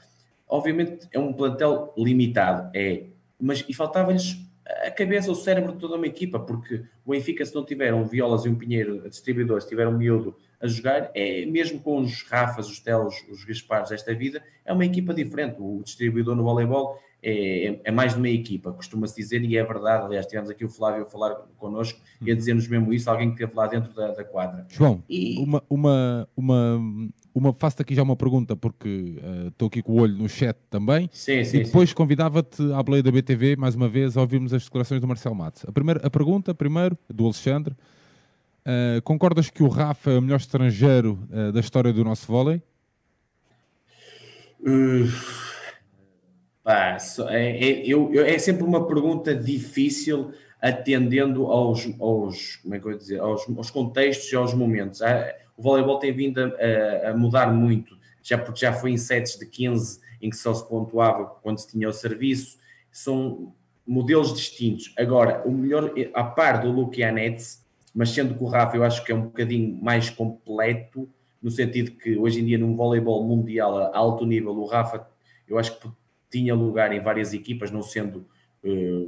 [0.48, 3.08] Obviamente é um plantel limitado, é,
[3.40, 4.38] mas e faltava-lhes
[4.86, 8.06] a cabeça, o cérebro de toda uma equipa, porque o Benfica, se não tiver um
[8.06, 12.00] Violas e um Pinheiro a distribuidor, se tiver um miúdo a jogar, é mesmo com
[12.00, 15.56] os Rafas, os Telos, os Gaspares desta vida, é uma equipa diferente.
[15.60, 20.06] O distribuidor no voleibol é, é- mais de uma equipa, costuma-se dizer, e é verdade.
[20.06, 23.36] Aliás, tivemos aqui o Flávio a falar connosco e a dizer-nos mesmo isso, alguém que
[23.36, 24.66] esteve lá dentro da, da quadra.
[24.70, 29.82] João, E- uma, uma, uma, uma faço-te aqui já uma pergunta, porque eh, estou aqui
[29.82, 31.10] com o olho no chat também.
[31.12, 34.64] Sim, sim, e depois convidava-te à Bleia da BTV, mais uma vez, a ouvirmos as
[34.64, 35.64] declarações do Marcelo Matos.
[35.68, 37.76] A, primeira, a pergunta, primeiro, do Alexandre.
[38.66, 42.62] eh, concordas que o Rafa é o melhor estrangeiro eh, da história do nosso vôlei?
[44.62, 45.08] Uh,
[46.64, 46.98] pá,
[47.30, 52.98] é, é- eu- é sempre uma pergunta difícil atendendo aos, aos, como é que eu
[52.98, 55.02] dizer, aos, aos contextos e aos momentos.
[55.02, 59.38] Ah, O voleibol tem vindo a, a- mudar muito, já porque já foi em sets
[59.38, 62.58] de 15 em que só se pontuava quando se tinha o serviço.
[62.92, 63.54] São
[63.86, 64.94] modelos distintos.
[64.98, 69.04] Agora, o melhor, a par do Luke Yanetz, mas sendo que o Rafa eu acho
[69.04, 71.10] que é um bocadinho mais completo,
[71.42, 75.08] no sentido que hoje em dia num voleibol mundial a alto nível, o Rafa
[75.48, 75.88] eu acho que
[76.30, 78.28] tinha lugar em várias equipas, não sendo
[78.64, 79.08] eh,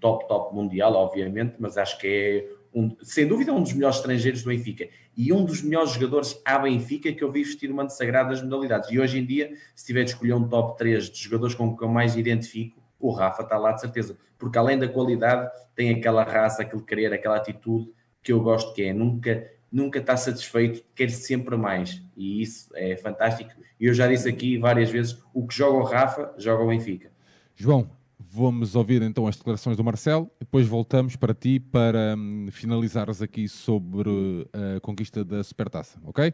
[0.00, 4.42] top, top mundial, obviamente, mas acho que é um, sem dúvida, um dos melhores estrangeiros
[4.42, 7.94] do Benfica e um dos melhores jogadores à Benfica que eu vi vestir o manto
[7.94, 8.90] sagrado das modalidades.
[8.90, 11.82] E hoje em dia, se tiver de escolher um top 3 de jogadores com que
[11.82, 16.22] eu mais identifico, o Rafa está lá de certeza, porque além da qualidade, tem aquela
[16.22, 17.90] raça, aquele querer, aquela atitude
[18.22, 22.96] que eu gosto que é nunca nunca está satisfeito, quer sempre mais e isso é
[22.96, 23.50] fantástico.
[23.78, 27.10] E eu já disse aqui várias vezes: o que joga o Rafa, joga o Benfica.
[27.54, 33.22] João, vamos ouvir então as declarações do Marcelo, depois voltamos para ti para hum, finalizares
[33.22, 36.32] aqui sobre a conquista da Supertaça, ok?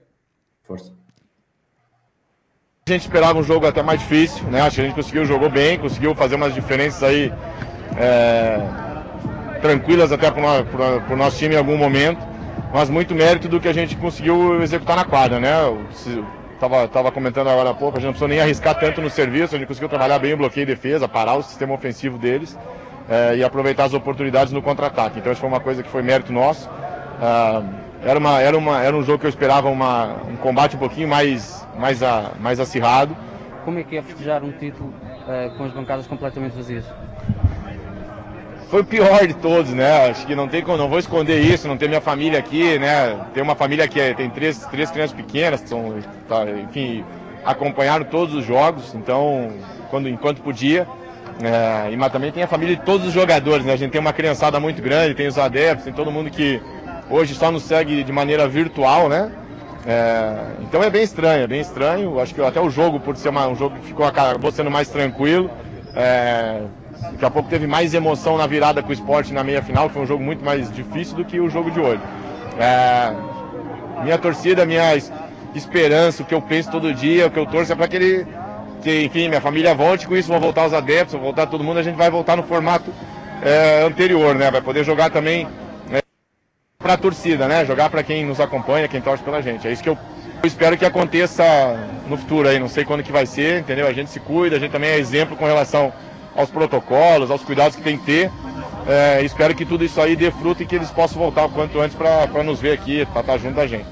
[0.63, 0.93] Força.
[2.89, 4.61] A gente esperava um jogo até mais difícil, né?
[4.61, 7.33] Acho que a gente conseguiu, jogou bem, conseguiu fazer umas diferenças aí
[7.97, 8.59] é,
[9.61, 12.19] tranquilas até para o nosso time em algum momento,
[12.73, 15.53] mas muito mérito do que a gente conseguiu executar na quadra, né?
[16.59, 19.55] Tava, tava comentando agora há pouco, a gente não precisou nem arriscar tanto no serviço,
[19.55, 22.57] a gente conseguiu trabalhar bem o bloqueio e defesa, parar o sistema ofensivo deles
[23.09, 25.19] é, e aproveitar as oportunidades no contra-ataque.
[25.19, 26.71] Então isso foi uma coisa que foi mérito nosso.
[27.21, 27.63] Ah,
[28.03, 31.09] era, uma, era, uma, era um jogo que eu esperava uma, um combate um pouquinho
[31.09, 33.17] mais, mais, a, mais acirrado.
[33.65, 36.85] Como é que é festejar um título uh, com as bancadas completamente vazias?
[38.73, 40.09] Foi o pior de todos, né?
[40.09, 43.21] Acho que não tem não vou esconder isso, não ter minha família aqui, né?
[43.35, 47.05] Tem uma família que é, tem três, três crianças pequenas, que são, tá, enfim,
[47.45, 49.53] acompanharam todos os jogos, então,
[49.91, 50.89] quando, enquanto podia.
[51.43, 53.75] É, e, mas também tem a família de todos os jogadores, né?
[53.75, 56.59] A gente tem uma criançada muito grande, tem os adeptos, tem todo mundo que
[57.11, 59.31] hoje só nos segue de maneira virtual, né?
[59.87, 62.19] É, então é bem estranho, é bem estranho.
[62.19, 64.89] Acho que até o jogo, por ser uma, um jogo que ficou, acabou sendo mais
[64.89, 65.51] tranquilo,
[65.95, 66.63] é,
[67.13, 69.95] daqui a pouco teve mais emoção na virada com o esporte na meia final, que
[69.95, 72.01] foi um jogo muito mais difícil do que o jogo de hoje.
[72.59, 73.13] É,
[74.03, 74.95] minha torcida, minha
[75.55, 78.27] esperança, o que eu penso todo dia, o que eu torço é para que ele,
[78.83, 81.79] que, enfim, minha família volte com isso, vão voltar os adeptos, vão voltar todo mundo,
[81.79, 82.93] a gente vai voltar no formato
[83.43, 84.51] é, anterior, né?
[84.51, 85.49] Vai poder jogar também
[86.79, 87.65] para a torcida, né?
[87.65, 89.67] Jogar para quem nos acompanha, quem torce pela gente.
[89.67, 89.97] É isso que eu,
[90.43, 91.45] eu espero que aconteça
[92.09, 92.59] no futuro aí.
[92.59, 93.87] Não sei quando que vai ser, entendeu?
[93.87, 95.93] A gente se cuida, a gente também é exemplo com relação
[96.35, 98.31] aos protocolos, aos cuidados que tem que ter.
[98.87, 101.81] É, espero que tudo isso aí dê fruto e que eles possam voltar o quanto
[101.81, 103.89] antes para nos ver aqui, para estar junto da gente.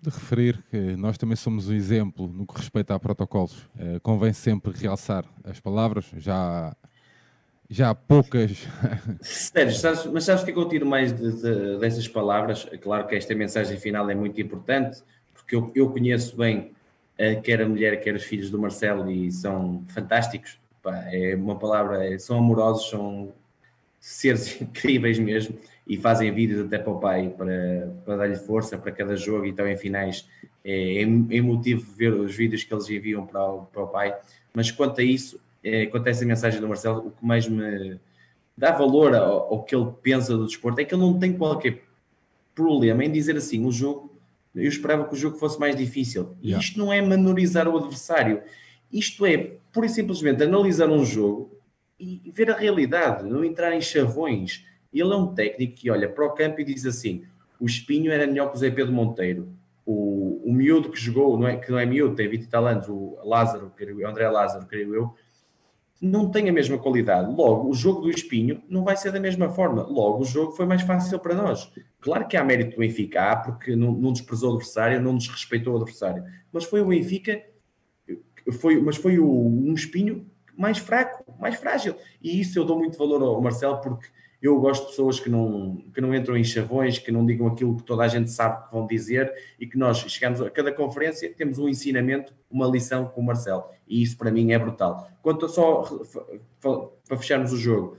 [0.00, 3.68] De referir que nós também somos um exemplo no que respeita a protocolos.
[3.78, 6.06] É, convém sempre realçar as palavras.
[6.16, 6.74] Já
[7.68, 8.66] já há poucas.
[9.22, 12.68] Sério, sabes, mas sabes o que é que eu tiro mais de, de, dessas palavras?
[12.80, 16.72] Claro que esta mensagem final é muito importante, porque eu, eu conheço bem
[17.20, 20.59] uh, quer a mulher, quer os filhos do Marcelo e são fantásticos.
[20.82, 23.32] Pá, é uma palavra, é, são amorosos, são
[23.98, 28.92] seres incríveis mesmo e fazem vídeos até para o pai para, para dar-lhe força para
[28.92, 29.44] cada jogo.
[29.44, 30.26] Então, em finais,
[30.64, 34.16] é, é emotivo ver os vídeos que eles enviam para o, para o pai.
[34.54, 37.98] Mas quanto a isso, é, quanto a essa mensagem do Marcelo, o que mais me
[38.56, 41.82] dá valor ao, ao, que ele pensa do desporto é que ele não tem qualquer
[42.54, 44.14] problema em dizer assim: o jogo,
[44.54, 46.36] eu esperava que o jogo fosse mais difícil.
[46.42, 46.64] E yeah.
[46.64, 48.42] isto não é menorizar o adversário,
[48.92, 51.58] isto é pura e simplesmente analisar um jogo
[51.98, 54.64] e ver a realidade, não entrar em chavões.
[54.92, 57.24] Ele é um técnico que olha para o campo e diz assim:
[57.60, 59.52] o Espinho era melhor que o Zé Pedro Monteiro.
[59.84, 63.18] O, o miúdo que jogou, não é, que não é miúdo, tem 20 talentos, o
[63.24, 65.14] Lázaro, o André Lázaro, creio eu,
[66.00, 67.30] não tem a mesma qualidade.
[67.30, 69.82] Logo, o jogo do Espinho não vai ser da mesma forma.
[69.82, 71.70] Logo, o jogo foi mais fácil para nós.
[72.00, 75.74] Claro que há mérito do Benfica, há, porque não, não desprezou o adversário, não desrespeitou
[75.74, 76.24] o adversário.
[76.50, 77.42] Mas foi o Benfica,
[78.52, 81.94] foi, mas foi o, um Espinho mais fraco, mais frágil.
[82.22, 84.08] E isso eu dou muito valor ao Marcelo, porque
[84.42, 87.76] eu gosto de pessoas que não, que não entram em chavões, que não digam aquilo
[87.76, 91.32] que toda a gente sabe que vão dizer e que nós chegamos a cada conferência,
[91.36, 93.64] temos um ensinamento, uma lição com o Marcelo.
[93.86, 95.10] E isso para mim é brutal.
[95.22, 95.82] Quanto só
[96.60, 97.98] para fecharmos o jogo,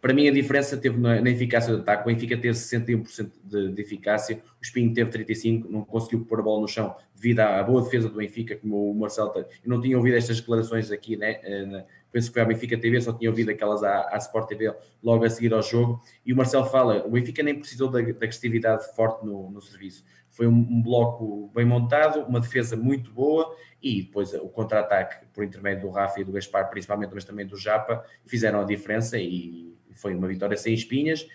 [0.00, 2.02] para mim a diferença teve na, na eficácia do ataque.
[2.02, 6.42] O Benfica teve 61% de, de, eficácia, o Espinho teve 35%, não conseguiu pôr a
[6.42, 9.32] bola no chão devido à boa defesa do Benfica, como o Marcelo.
[9.36, 11.40] Eu não tinha ouvido estas declarações aqui, né?
[11.42, 14.72] Eh, penso que foi a Benfica TV, só tinha ouvido aquelas à, à Sport TV
[15.02, 18.08] logo a seguir ao jogo, e o Marcelo fala, o Benfica nem precisou da, da
[18.08, 23.52] agressividade forte no, no serviço, foi um, um, bloco bem montado, uma defesa muito boa,
[23.82, 27.56] e depois o contra-ataque por intermédio do Rafa e do Gaspar, principalmente, mas também do
[27.56, 31.26] Japa, fizeram a diferença, e foi uma vitória sem espinhas,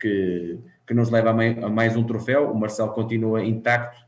[0.00, 4.04] que, que nos leva a mais um troféu, o Marcelo continua intacto,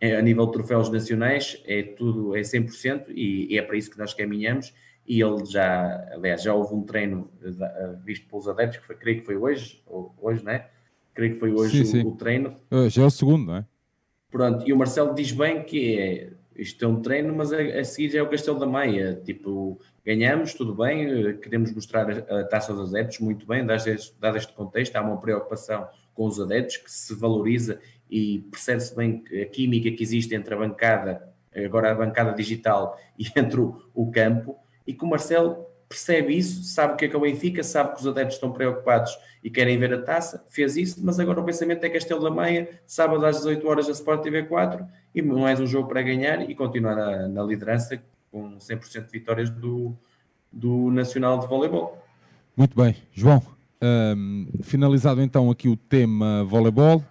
[0.00, 3.98] a nível de troféus nacionais, é tudo, é 100%, e, e é para isso que
[3.98, 4.74] nós caminhamos,
[5.06, 9.20] e ele já, aliás, já houve um treino eh, visto pelos adeptos, que foi, creio
[9.20, 10.66] que foi hoje, ou hoje, né?
[11.14, 12.56] Creio que foi hoje sim, o, o, treino.
[12.88, 13.64] Já é o segundo, não é?
[14.30, 17.84] Pronto, e o Marcelo diz bem que é, isto é um treino, mas a, a
[17.84, 19.20] seguir já é o Castelo da Maia.
[19.24, 24.36] Tipo, ganhamos, tudo bem, queremos mostrar a, taça dos adeptos, muito bem, dado este, dado
[24.36, 29.46] este contexto, há uma preocupação com os adeptos que se valoriza e percebe-se bem a
[29.46, 34.56] química que existe entre a bancada, agora a bancada digital, e entre o, o campo,
[34.86, 37.94] e que o Marcelo percebe isso, sabe o que é que é o Benfica, sabe
[37.94, 41.44] que os adeptos estão preocupados e querem ver a taça, fez isso, mas agora o
[41.44, 45.60] pensamento é Castelo da Meia, sábado às 18 horas da Sport TV 4 e mais
[45.60, 48.02] um jogo para ganhar e continuar na, na liderança
[48.32, 49.94] com 100% de vitórias do,
[50.52, 52.02] do Nacional de Voleibol.
[52.56, 53.40] Muito bem, João.
[53.80, 57.04] Um, finalizado então aqui o tema voleibol,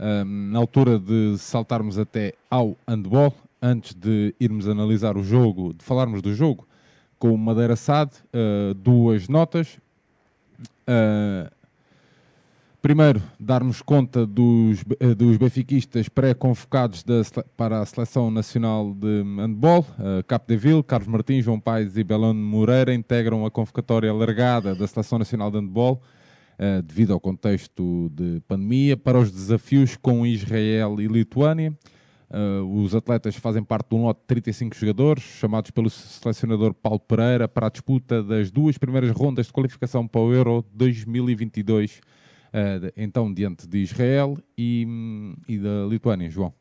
[0.00, 5.84] um, na altura de saltarmos até ao handball, antes de irmos analisar o jogo, de
[5.84, 6.65] falarmos do jogo,
[7.18, 9.78] com Madeira SAD, uh, duas notas.
[10.88, 11.50] Uh,
[12.80, 17.04] primeiro, darmos conta dos, uh, dos benfiquistas pré-convocados
[17.56, 19.80] para a Seleção Nacional de Handball.
[19.98, 25.18] Uh, Capdeville, Carlos Martins, João Paes e Belone Moreira integram a convocatória alargada da Seleção
[25.18, 26.00] Nacional de Handball
[26.86, 31.76] devido ao contexto de pandemia para os desafios com Israel e Lituânia.
[32.28, 36.98] Uh, os atletas fazem parte de um lote de 35 jogadores, chamados pelo selecionador Paulo
[36.98, 42.92] Pereira para a disputa das duas primeiras rondas de qualificação para o Euro 2022, uh,
[42.96, 44.86] então diante de Israel e,
[45.48, 46.28] e da Lituânia.
[46.28, 46.52] João.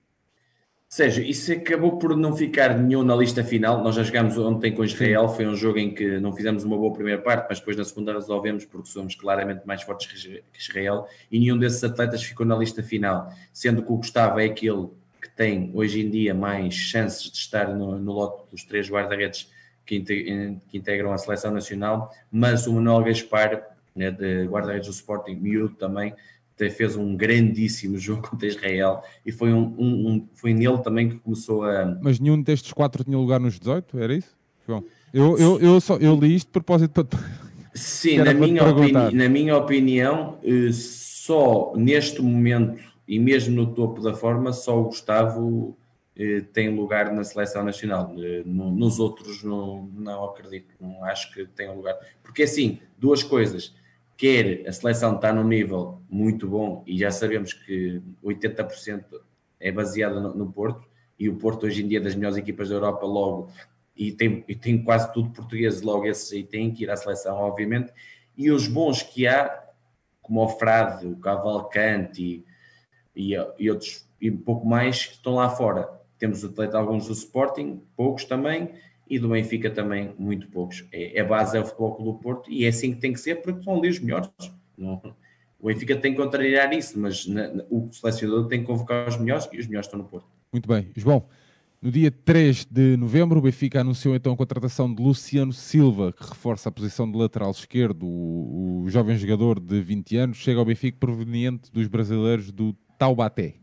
[0.88, 3.84] Sérgio, isso acabou por não ficar nenhum na lista final.
[3.84, 6.94] Nós já jogámos ontem com Israel, foi um jogo em que não fizemos uma boa
[6.94, 11.40] primeira parte, mas depois na segunda resolvemos porque somos claramente mais fortes que Israel e
[11.40, 15.05] nenhum desses atletas ficou na lista final, sendo que o Gustavo é aquele que
[15.36, 19.52] tem hoje em dia mais chances de estar no, no lote dos três guarda-redes
[19.86, 25.36] que, que, integram a seleção nacional, mas o Manuel Gaspar, né, de guarda-redes do Sporting,
[25.36, 26.14] miúdo também,
[26.58, 31.16] fez um grandíssimo jogo contra Israel e foi, um, um, um, foi nele também que
[31.18, 31.98] começou a.
[32.02, 34.36] Mas nenhum destes quatro tinha lugar nos 18, era isso?
[34.66, 34.84] João?
[35.14, 37.20] Eu, eu, eu, só, eu li isto de propósito para.
[37.74, 44.02] Sim, na minha, opini na minha opinião, eh, só neste momento e mesmo no topo
[44.02, 45.78] da forma, só o Gustavo
[46.16, 48.14] eh, tem lugar na seleção nacional.
[48.18, 51.96] Eh, no, nos outros não, não acredito, não acho que tenha lugar.
[52.24, 53.74] Porque assim, duas coisas.
[54.18, 59.04] Quer a seleção está num nível muito bom e já sabemos que 80%
[59.60, 60.88] é baseada no, no, Porto
[61.20, 63.52] e o Porto hoje em dia é das melhores equipas da Europa logo
[63.96, 67.36] e tem, e tem quase tudo português, logo esses aí têm que ir à seleção,
[67.36, 67.92] obviamente.
[68.38, 69.64] E os bons que há,
[70.22, 72.44] como o Frade, o Cavalcante,
[73.16, 75.90] e, e outros e um pouco mais que estão lá fora.
[76.18, 78.72] Temos atleta alguns do Sporting, poucos também,
[79.08, 80.86] e do Benfica também, muito poucos.
[80.92, 83.20] É, a base é o Futebol Clube do Porto e é assim que tem que
[83.20, 84.30] ser, porque são ali os melhores.
[84.78, 85.02] Não,
[85.60, 89.18] o Benfica tem que contrariar isso, mas na, na, o selecionador tem que convocar os
[89.18, 90.28] melhores e os melhores estão no Porto.
[90.52, 90.90] Muito bem.
[90.96, 91.26] João,
[91.82, 96.24] no dia 3 de novembro, o Benfica anunciou então a contratação de Luciano Silva, que
[96.24, 98.06] reforça a posição de lateral esquerdo.
[98.08, 103.56] O, o jovem jogador de 20 anos chega ao Benfica proveniente dos brasileiros do Taubaté.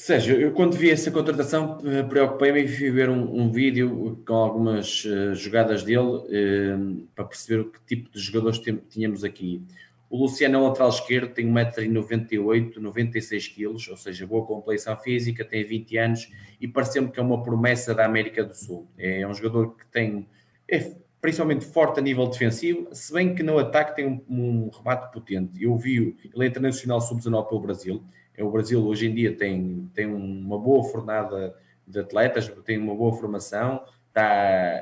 [0.00, 5.04] Sérgio, eu quando vi essa contratação eh, preocupei-me em ver um, um, vídeo com algumas
[5.04, 9.60] uh, jogadas dele uh, para perceber que tipo de jogadores tínhamos aqui.
[10.08, 15.64] O Luciano é lateral esquerdo, tem 1,98m, 96 kg, ou seja, boa complexão física, tem
[15.64, 18.88] 20 anos e parece-me que é uma promessa da América do Sul.
[18.96, 20.28] É um jogador que tem,
[20.70, 25.12] é principalmente forte a nível defensivo, se bem que no ataque tem um, um remate
[25.12, 25.62] potente.
[25.62, 28.04] Eu vi, ele é internacional sub-19 pelo Brasil.
[28.36, 31.54] É, o Brasil hoje em dia tem, tem uma boa fornada
[31.86, 34.80] de atletas, tem uma boa formação, está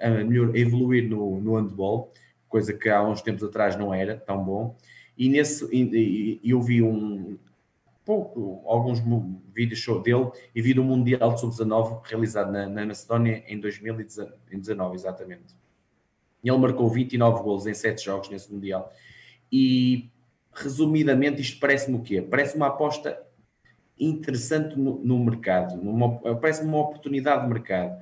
[0.00, 2.12] a, a, melhor, a evoluir no, no handball,
[2.48, 4.76] coisa que há uns tempos atrás não era tão bom.
[5.16, 5.68] E nesse,
[6.42, 7.38] eu vi um
[8.04, 9.00] pouco, alguns
[9.54, 15.54] vídeos dele e vi do Mundial de Sub-19 realizado na, na Macedónia em 2019, exatamente.
[16.42, 18.92] Ele marcou 29 gols em 7 jogos nesse Mundial.
[19.50, 20.10] E,
[20.52, 22.20] resumidamente, isto parece-me o quê?
[22.20, 23.22] Parece uma aposta
[23.98, 25.80] interessante no, no mercado,
[26.40, 27.96] parece-me uma oportunidade de mercado.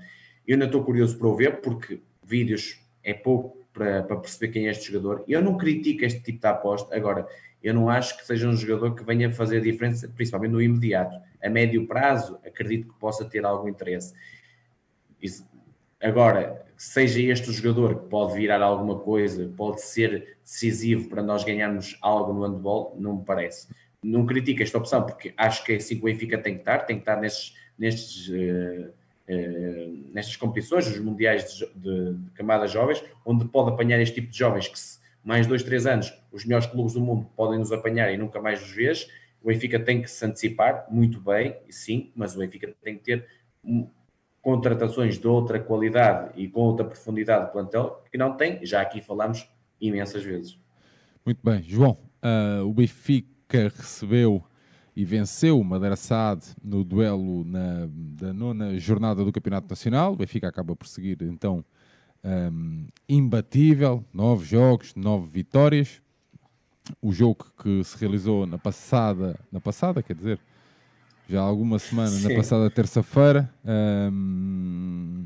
[0.47, 4.69] Eu ainda estou curioso para o ver, porque vídeos é pouco para, para perceber quem
[4.69, 5.25] é este jogador.
[5.29, 6.95] Eu não critico este tipo de aposta.
[6.97, 7.27] Agora,
[7.63, 11.21] eu não acho que seja um jogador que venha fazer a diferença, principalmente no imediato.
[11.43, 14.15] A médio prazo, acredito que possa ter algum interesse.
[16.03, 21.45] Agora, seja este o jogador que pode virar alguma coisa, pode ser decisivo para nós
[21.45, 23.69] ganharmos algo no handball, não me parece.
[24.03, 26.79] Não critico esta opção, porque acho que é assim que o Benfica tem que estar,
[26.81, 28.89] tem que estar nestes, nestes, uh,
[29.29, 34.31] uh, nestas competições, os mundiais de, de, de, camadas jovens, onde pode apanhar este tipo
[34.31, 37.73] de jovens que se, mais dois, três anos, os melhores clubes do mundo podem nos
[37.73, 39.09] apanhar e nunca mais nos vês.
[39.43, 43.27] O Benfica tem que se antecipar muito bem, sim, mas o Benfica tem que ter
[44.43, 49.01] contratações de outra qualidade e com outra profundidade de plantel que não tem, já aqui
[49.01, 49.49] falamos
[49.81, 50.59] imensas vezes.
[51.25, 54.43] Muito bem, João, uh, o Benfica recebeu
[54.97, 60.13] e venceu o Madeira Sade no duelo na, da nona jornada do Campeonato Nacional.
[60.13, 61.65] O Benfica acaba por seguir então
[62.25, 66.01] um, imbatível, nove jogos, nove vitórias.
[67.01, 70.41] O jogo que se realizou na passada, na passada, quer dizer,
[71.29, 72.29] já há alguma semana, Sim.
[72.29, 73.49] na passada terça-feira.
[73.65, 75.25] Um,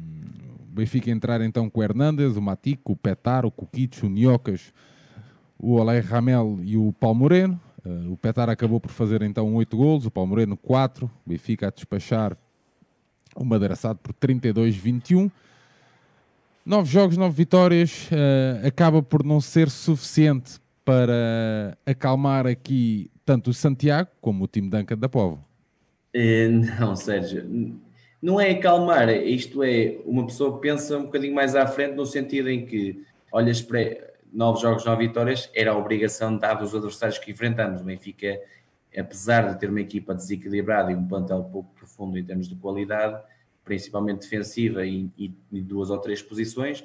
[0.61, 4.72] o Benfica entrar então com o Hernandes, o Matico, o Petar, o Kukic, o Niocas,
[5.59, 7.61] o Olé Ramel e o Paulo Moreno.
[7.84, 11.68] Uh, o Petar acabou por fazer então 8 golos, o Paulo Moreno 4, o Benfica
[11.68, 12.36] a despachar
[13.34, 15.30] o Madeiraçado por 32-21.
[16.64, 23.54] Nove jogos, nove vitórias, uh, acaba por não ser suficiente para acalmar aqui tanto o
[23.54, 25.44] Santiago como o time Duncan da Povo.
[26.14, 27.44] Eh, não, Sérgio,
[28.22, 32.48] não é acalmar, isto é, uma pessoa pensa um bocadinho mais à frente no sentido
[32.48, 37.30] em que olhas para nove jogos, nove vitórias, era a obrigação dada os adversários que
[37.30, 37.82] enfrentamos.
[37.82, 38.40] O Benfica,
[38.96, 43.22] apesar de ter uma equipa desequilibrada e um plantel pouco profundo em termos de qualidade,
[43.64, 46.84] principalmente defensiva e, e, e duas ou três posições,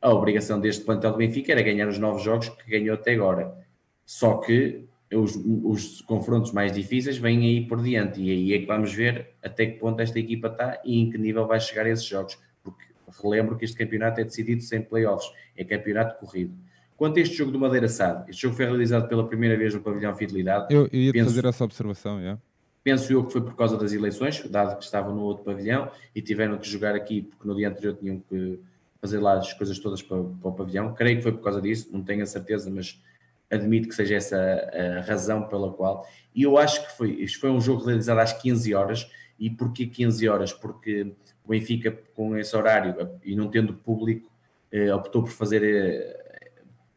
[0.00, 3.56] a obrigação deste plantel do Benfica era ganhar os nove jogos que ganhou até agora.
[4.04, 8.66] Só que os, os, confrontos mais difíceis vêm aí por diante e aí é que
[8.66, 11.90] vamos ver até que ponto esta equipa está e em que nível vai chegar a
[11.90, 12.84] esses jogos, porque
[13.22, 16.54] relembro que este campeonato é decidido sem playoffs, é campeonato corrido.
[16.96, 19.80] Quanto a este jogo do Madeira Sade, este jogo foi realizado pela primeira vez no
[19.80, 20.72] pavilhão Fidelidade.
[20.74, 22.40] Eu, eu ia penso, fazer essa observação, yeah.
[22.86, 26.22] Penso eu que foi por causa das eleições, dado que estavam no outro pavilhão e
[26.22, 28.60] tiveram que jogar aqui porque no dia anterior tinham que
[29.00, 30.94] fazer lá as coisas todas para, para o pavilhão.
[30.94, 33.02] Creio que foi por causa disso, não tenho a certeza, mas
[33.50, 36.06] admito que seja essa a razão pela qual.
[36.32, 39.10] E eu acho que foi, isto foi um jogo realizado às 15 horas.
[39.36, 40.52] E porquê 15 horas?
[40.52, 41.12] Porque
[41.44, 44.30] o Benfica, com esse horário e não tendo público,
[44.70, 46.52] eh, optou por fazer, eh,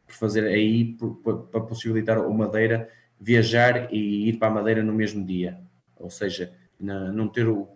[0.06, 0.96] por fazer aí
[1.52, 2.88] para possibilitar o Madeira
[3.20, 5.68] viajar e ir para a Madeira no mesmo dia.
[6.00, 7.68] Ou seja, não ter o,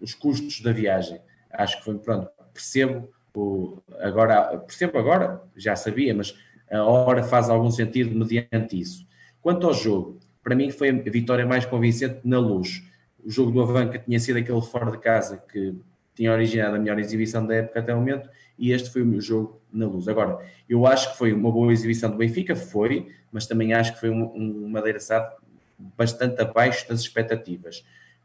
[0.00, 1.20] os custos da viagem.
[1.50, 6.36] Acho que foi, pronto, percebo o, agora, percebo agora, já sabia, mas
[6.70, 9.06] a hora faz algum sentido mediante isso.
[9.40, 12.82] Quanto ao jogo, para mim foi a vitória mais convincente na luz.
[13.24, 15.74] O jogo do Avanca tinha sido aquele fora de casa que
[16.14, 18.28] tinha originado a melhor exibição da época até o momento
[18.58, 20.08] e este foi o meu jogo na luz.
[20.08, 24.00] Agora, eu acho que foi uma boa exibição do Benfica, foi, mas também acho que
[24.00, 25.32] foi um, um Madeira Sade
[25.78, 27.84] bastante abaixo das expectativas.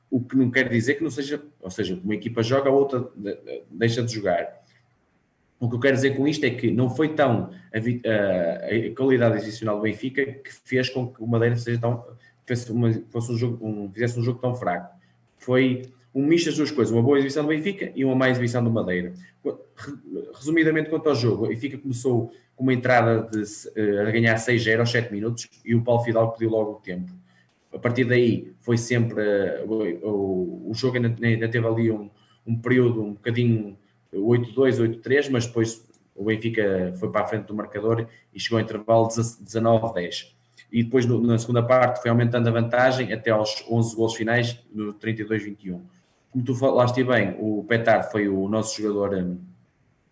[0.09, 3.07] O que não quer dizer que não seja, ou seja, uma equipa joga, a outra
[3.69, 4.63] deixa de jogar.
[5.59, 9.37] O que eu quero dizer com isto é que não foi tão a, a, qualidade
[9.37, 12.03] adicional do Benfica que fez com que o Madeira seja tão,
[12.69, 14.93] uma, fosse um jogo, um, fizesse um jogo tão fraco.
[15.37, 15.83] Foi
[16.13, 18.69] um misto das duas coisas, uma boa exibição do Benfica e uma má exibição do
[18.69, 19.13] Madeira.
[20.35, 24.79] Resumidamente quanto ao jogo, o Benfica começou com uma entrada de, uh, a ganhar 6-0
[24.79, 27.11] aos 7 minutos e o Paulo Fidal pediu logo o tempo.
[27.73, 29.23] A partir daí foi sempre
[29.65, 32.09] uh, o, o, jogo ainda, ainda teve ali um,
[32.45, 33.77] um período um bocadinho
[34.13, 35.83] 8-2, 8-3, mas depois
[36.15, 40.33] o Benfica foi para a frente do marcador e chegou ao intervalo 19-10.
[40.71, 44.93] E depois na segunda parte foi aumentando a vantagem até aos 11 gols finais, no
[44.93, 45.81] 32-21.
[46.31, 49.37] Como tu falaste bem, o Petar foi o nosso jogador,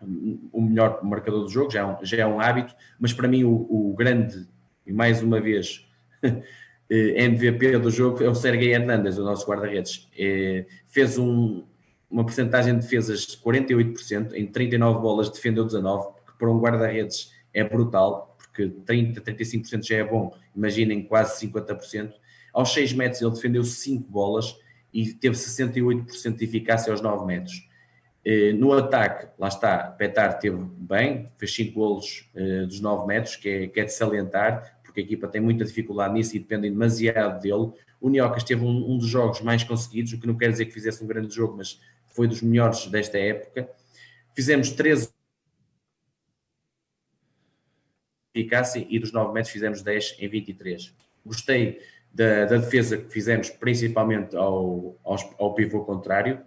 [0.04, 3.28] um, o melhor marcador do jogo, já é um, já é um hábito, mas para
[3.28, 4.48] mim o, o grande,
[4.86, 5.88] e mais uma vez,
[6.94, 10.10] MVP do jogo é o Sergei Hernandes, o nosso guarda-redes.
[10.18, 11.64] É, fez um,
[12.10, 17.32] uma porcentagem de defesas de 48%, em 39 bolas defendeu 19, que para um guarda-redes
[17.54, 22.14] é brutal, porque 30, 35% já é bom, imaginem quase 50%.
[22.54, 24.58] Aos 6 metros ele defendeu 5 bolas
[24.94, 27.72] e teve 68% de eficácia aos 9 metros.
[28.24, 33.36] Eh, no ataque, lá está, Petar teve bem, fez 5 golos eh, dos 9 metros,
[33.36, 36.70] que é, que é de salientar, porque a equipa tem muita dificuldade nisso e dependem
[36.70, 37.72] demasiado dele.
[38.00, 40.74] O Niocas teve um, um, dos jogos mais conseguidos, o que não quer dizer que
[40.74, 43.70] fizesse um grande jogo, mas foi dos melhores desta época.
[44.36, 45.10] Fizemos 13
[48.34, 50.94] eficácia e dos 9 metros fizemos 10 em 23.
[51.26, 51.82] Gostei
[52.14, 56.42] da, da defesa que fizemos, principalmente ao, ao, ao, pivô contrário,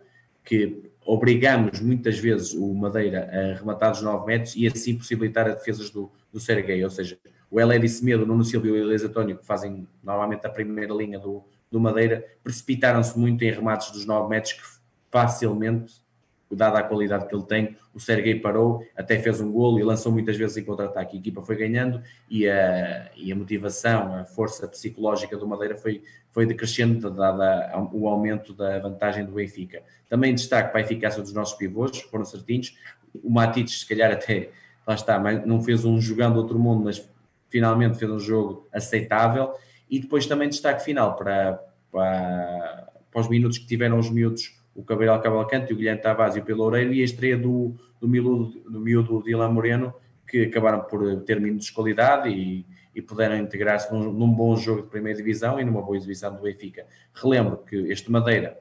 [0.45, 5.57] que obrigamos muitas vezes o Madeira a rematar dos 9 metros e assim possibilitar as
[5.57, 7.19] defesas do, do Serguei, ou seja,
[7.55, 10.93] o Elé Semedo, o Nuno Silva e o Elias António, que fazem normalmente a primeira
[10.93, 14.63] linha do, do Madeira, precipitaram-se muito em remates dos 9 metros que
[15.09, 16.03] facilmente
[16.51, 20.11] dada a qualidade que ele tem, o Serguei parou, até fez um golo e lançou
[20.11, 21.17] muitas vezes em contra-ataque.
[21.17, 26.03] A equipa foi ganhando e a, e a motivação, a força psicológica do Madeira foi,
[26.33, 29.83] foi decrescendo, dada o aumento da vantagem do Benfica.
[30.09, 32.77] Também destaque para a eficácia dos nossos pivôs, foram certinhos.
[33.23, 34.51] O Matites, se calhar, até
[34.87, 37.09] lá está, mas não fez um jogando outro mundo, mas
[37.49, 39.55] finalmente fez um jogo aceitável.
[39.89, 44.83] E depois também destaque final para, para, para os minutos que tiveram os miúdos o
[44.83, 48.81] Cabral Cavalcante, o Guilherme Tavares e o Peloureiro, e a estreia do, do, miúdo, do
[48.81, 49.95] miúdo Dylan Moreno,
[50.27, 54.83] que acabaram por ter minutos de qualidade e, e puderam integrar-se num, num, bom jogo
[54.83, 56.87] de primeira divisão e numa boa exibição do Benfica.
[57.15, 58.59] Relembro que este Madeira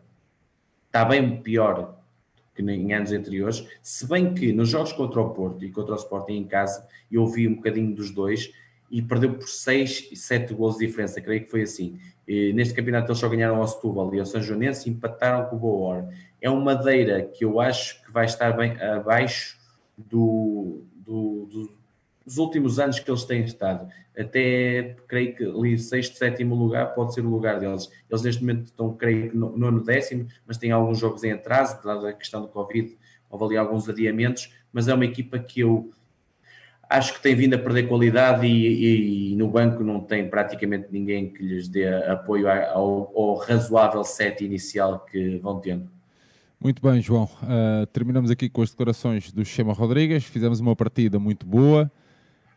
[0.86, 2.00] está bem pior
[2.54, 5.98] que em anos anteriores, se bem que nos jogos contra o Porto e contra o
[5.98, 8.52] Sporting em casa, eu vi um bocadinho dos dois
[8.94, 11.98] e perdeu por 6 e 7 gols de diferença, creio que foi assim.
[12.28, 15.56] E neste campeonato eles só ganharam ao Setúbal e ao São Joanense e empataram com
[15.56, 16.08] o Boa
[16.40, 19.58] É uma Madeira que eu acho que vai estar bem abaixo
[19.98, 21.72] do, do, do,
[22.24, 23.92] dos últimos anos que eles têm estado.
[24.16, 27.90] Até creio que ali sexto, sétimo lugar pode ser o lugar deles.
[28.08, 31.84] Eles neste momento estão, creio que no, nono décimo, mas têm alguns jogos em atraso,
[31.84, 32.96] dada a questão do Covid,
[33.28, 35.92] houve ali alguns adiamentos, mas é uma equipa que eu
[36.94, 41.28] acho que tem vindo a perder qualidade e, e, no banco não tem praticamente ninguém
[41.34, 45.90] que lhes dê apoio ao, ao razoável set inicial que vão tendo.
[46.62, 47.24] Muito bem, João.
[47.42, 50.24] Uh, terminamos aqui com as declarações do Chema Rodrigues.
[50.24, 51.92] Fizemos uma partida muito boa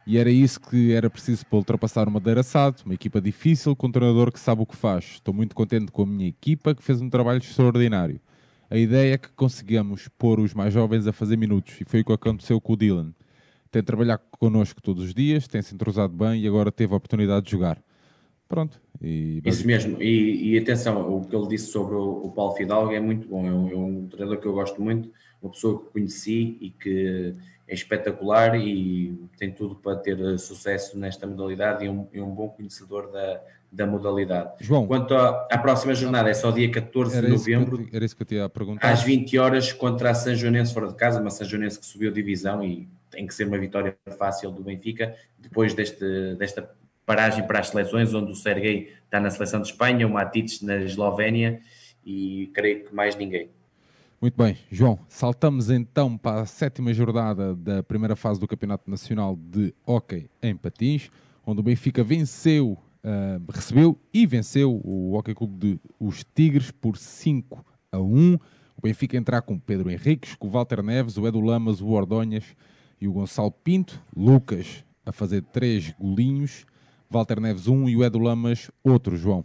[0.06, 3.88] e era isso que era preciso para ultrapassar o Madeira Sado, uma equipa difícil com
[3.88, 5.04] um treinador que sabe o que faz.
[5.14, 8.20] Estou muito contente com a minha equipa que fez um trabalho extraordinário.
[8.70, 12.04] A ideia é que conseguimos pôr os mais jovens a fazer minutos e foi o
[12.04, 13.12] que aconteceu com o Dylan
[13.70, 17.46] tem trabalhado connosco todos os dias, tem se entrosado bem e agora teve a oportunidade
[17.46, 17.82] de jogar.
[18.48, 18.80] Pronto.
[19.02, 22.92] E, Isso mesmo, e, e, atenção, o que ele disse sobre o, o Paulo Fidalgo
[22.92, 25.10] é muito bom, é um, é um, treinador que eu gosto muito,
[25.42, 27.34] uma pessoa que conheci e que
[27.68, 33.10] é espetacular e tem tudo para ter sucesso nesta modalidade e um, um bom conhecedor
[33.10, 33.40] da,
[33.70, 34.52] da modalidade.
[34.60, 38.22] João, Quanto à, à, próxima jornada, é só dia 14 de novembro, era isso que
[38.22, 38.88] eu tinha a perguntar.
[38.88, 42.12] às 20 horas contra a São Joanense fora de casa, uma São Joanense que subiu
[42.12, 46.70] divisão e tem que ser uma vitória fácil do Benfica, depois deste, desta
[47.06, 50.76] paragem para as seleções, onde o Sergei está na seleção de Espanha, o Matites na
[50.76, 51.60] Eslovénia
[52.04, 53.48] e creio que mais ninguém.
[54.20, 59.34] Muito bem, João, saltamos então para a sétima jornada da primeira fase do Campeonato Nacional
[59.34, 61.10] de Hockey em Patins,
[61.46, 66.98] onde o Benfica venceu, uh, recebeu e venceu o Hockey Clube de os Tigres por
[66.98, 68.34] 5 a 1.
[68.76, 72.44] O Benfica entrar com Pedro Henriques, com o Walter Neves, o Edu Lamas, o Ordonhas
[73.00, 76.66] e o Gonçalo Pinto, Lucas a fazer três golinhos,
[77.08, 79.44] Walter Neves um e o Edu Lamas outro, João.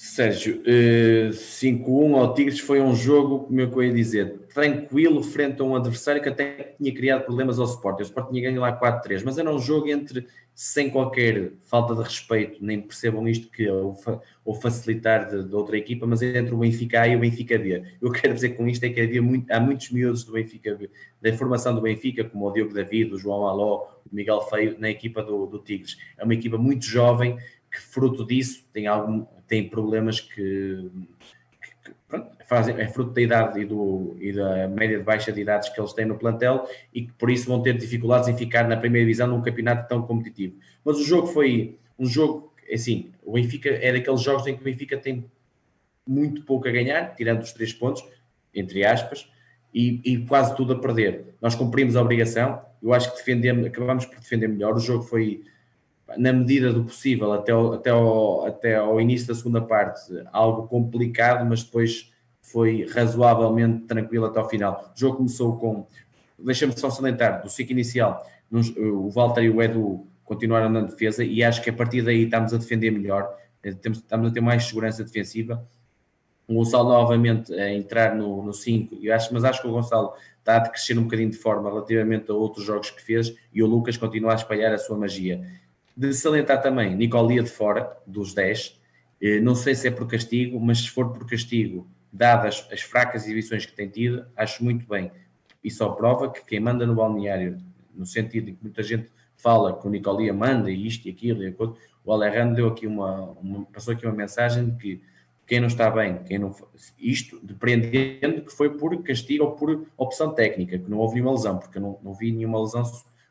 [0.00, 5.60] Sérgio, uh, eh, 5-1 ao Tigres foi um jogo, como eu ia dizer, tranquilo frente
[5.60, 7.98] a um adversário que até tinha criado problemas ao Sport.
[7.98, 12.02] O Sport tinha ganho lá 4-3, mas era um jogo entre, sem qualquer falta de
[12.04, 13.96] respeito, nem percebam isto que ou,
[14.44, 17.82] ou facilitar de, de, outra equipa, mas entre o Benfica A e o Benfica B.
[18.00, 20.88] Eu quero dizer com isto é que havia muito, há muitos miúdos do Benfica B,
[21.20, 24.88] da formação do Benfica, como o Diogo David, o João Aló, o Miguel Feio, na
[24.88, 25.96] equipa do, do Tigres.
[26.16, 27.36] É uma equipa muito jovem,
[27.70, 30.90] que fruto disso tem algum tem problemas que,
[31.82, 35.40] que pronto, fazem, é fruto da idade e, do, e da média de baixa de
[35.40, 38.68] idades que eles têm no plantel e que por isso vão ter dificuldades em ficar
[38.68, 40.56] na primeira divisão num campeonato tão competitivo.
[40.84, 44.64] Mas o jogo foi um jogo, assim, o Benfica é daqueles jogos em que o
[44.64, 45.24] Benfica tem
[46.06, 48.02] muito pouco a ganhar, tirando os três pontos,
[48.54, 49.30] entre aspas,
[49.72, 51.34] e, e, quase tudo a perder.
[51.40, 54.74] Nós cumprimos a obrigação, eu acho que defendemos, acabamos por defender melhor.
[54.74, 55.44] O jogo foi
[56.16, 57.90] na medida do possível, até ao, até,
[58.46, 60.00] até ao início da segunda parte,
[60.32, 64.92] algo complicado, mas depois foi razoavelmente tranquilo até ao final.
[64.96, 65.86] O jogo começou com,
[66.38, 71.42] deixa-me só salientar, do ciclo inicial, o Walter e o Edu continuaram na defesa e
[71.42, 73.28] acho que a partir daí estamos a defender melhor,
[73.62, 75.66] eh, estamos a ter mais segurança defensiva.
[76.46, 78.96] O Gonçalo novamente a entrar no 5,
[79.32, 82.64] mas acho que o Gonçalo está a crescer um bocadinho de forma relativamente a outros
[82.64, 85.46] jogos que fez e o Lucas continua a espalhar a sua magia.
[85.98, 88.80] De salientar também Nicolia de fora, dos 10.
[89.20, 93.24] Eh, não sei se é por castigo, mas se for por castigo, dadas as fracas
[93.24, 95.10] exibições que tem tido, acho muito bem.
[95.62, 97.58] E só prova que quem manda no balneário,
[97.92, 101.48] no sentido em que muita gente fala que o Nicolia manda isto e aquilo e
[101.48, 105.02] aquilo, o Alejandro deu aqui uma, uma, passou aqui uma mensagem de que
[105.48, 106.54] quem não está bem, quem não
[106.96, 111.58] isto depreendendo que foi por castigo ou por opção técnica, que não houve nenhuma lesão,
[111.58, 112.84] porque eu não, não vi nenhuma lesão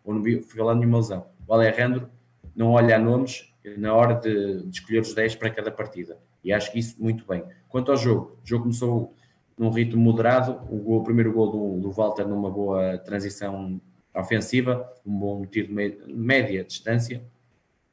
[0.03, 1.26] ou não vi falar nenhuma lesão.
[1.47, 2.09] O Alejandro
[2.58, 6.18] não olha a nomes na hora de, de, escolher os 10 para cada partida.
[6.43, 7.43] E acho que isso muito bem.
[7.70, 9.14] Quanto ao jogo, o jogo começou
[9.58, 10.60] num ritmo moderado.
[10.70, 13.80] O, gol, o primeiro gol do, do Walter numa boa transição
[14.14, 15.74] ofensiva, um bom tiro de
[16.08, 17.24] média distância,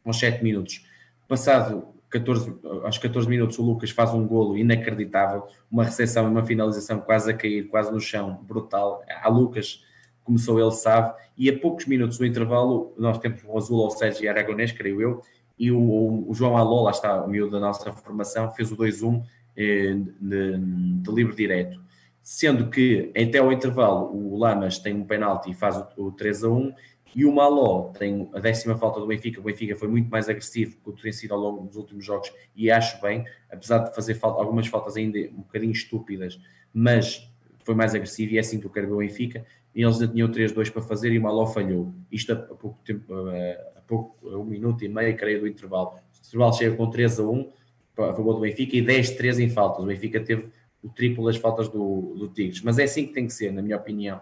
[0.02, 0.86] aos 7 minutos.
[1.28, 2.54] Passado 14,
[2.84, 7.30] aos 14 minutos, o Lucas faz um golo inacreditável, uma recepção e uma finalização quase
[7.30, 9.02] a cair, quase no chão, brutal.
[9.20, 9.84] A Lucas
[10.24, 14.28] começou, ele sabe, e a poucos minutos do intervalo, nós temos o azul ao Sérgio
[14.28, 15.22] Aragonês, creio eu,
[15.58, 19.22] e o, o João Alô, lá está o miúdo da nossa formação, fez o 2-1
[19.56, 21.80] eh, de, de livre direto.
[22.22, 26.44] Sendo que até ao intervalo o Lamas tem um penalti e faz o, o 3
[26.44, 26.74] a 1
[27.14, 29.40] e o Maló tem a décima falta do Benfica.
[29.40, 32.32] O Benfica foi muito mais agressivo do que tem sido ao longo dos últimos jogos
[32.56, 36.40] e acho bem, apesar de fazer falta, algumas faltas ainda um bocadinho estúpidas,
[36.72, 37.30] mas
[37.62, 39.44] foi mais agressivo e é assim que eu quero ver o Benfica.
[39.74, 41.92] E eles já tinham 3-2 para fazer e o Maló falhou.
[42.10, 45.94] Isto a, pouco tempo, a, pouco, um minuto e meio, creio, do intervalo.
[45.94, 47.52] O intervalo chega com 3 a 1
[47.98, 49.84] a favor do Benfica e 10-3 em faltas.
[49.84, 50.48] O Benfica teve
[50.82, 52.60] o triplo das faltas do, do Tigres.
[52.62, 54.20] Mas é assim que tem que ser, na minha opinião.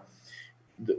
[0.77, 0.97] De,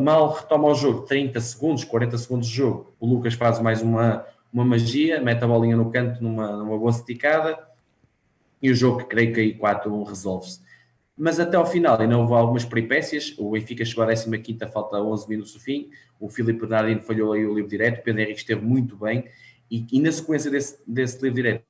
[0.00, 4.24] mal retoma o jogo, 30 segundos, 40 segundos de jogo, o Lucas faz mais uma,
[4.52, 7.58] uma magia, mete a bolinha no canto numa, numa boa esticada
[8.62, 10.60] e o jogo, creio que aí 4-1 resolve-se.
[11.20, 15.28] Mas até ao final ainda houve algumas peripécias, o Benfica chegou à 15 falta 11
[15.28, 18.64] minutos do fim, o Filipe Bernardino falhou aí o livro direto, o Pedro Henrique esteve
[18.64, 19.28] muito bem.
[19.70, 21.62] E, e na sequência desse, desse livro direto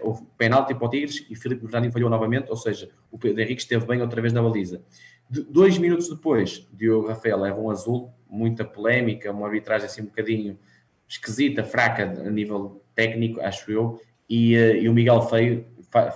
[0.00, 3.42] houve penalti para o Tigres e o Filipe Bernardino falhou novamente, ou seja, o Pedro
[3.42, 4.82] Henrique esteve bem outra vez na baliza.
[5.28, 10.06] De, dois minutos depois, Diogo Rafael leva um azul, muita polémica, uma arbitragem assim um
[10.06, 10.58] bocadinho
[11.06, 15.66] esquisita, fraca a nível técnico, acho eu, e, uh, e o Miguel Feio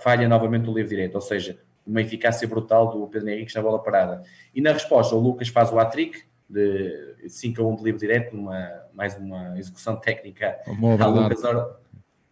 [0.03, 3.83] falha novamente o livro direito, ou seja, uma eficácia brutal do Pedro Henrique na bola
[3.83, 4.23] parada.
[4.55, 8.37] E na resposta, o Lucas faz o hat-trick, de 5 a 1 de livre direto,
[8.37, 11.43] uma, mais uma execução técnica a Lucas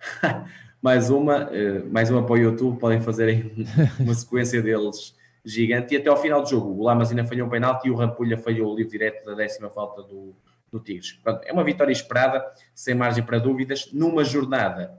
[0.80, 3.52] mais uma, uh, mais uma para o YouTube, podem fazer
[3.98, 7.50] uma sequência deles gigante, e até ao final do jogo o Lamas ainda falhou um
[7.50, 10.34] penalti e o Rampulha falhou o livro direto da décima falta do,
[10.70, 11.12] do Tigres.
[11.12, 12.44] Portanto, é uma vitória esperada,
[12.74, 14.98] sem margem para dúvidas, numa jornada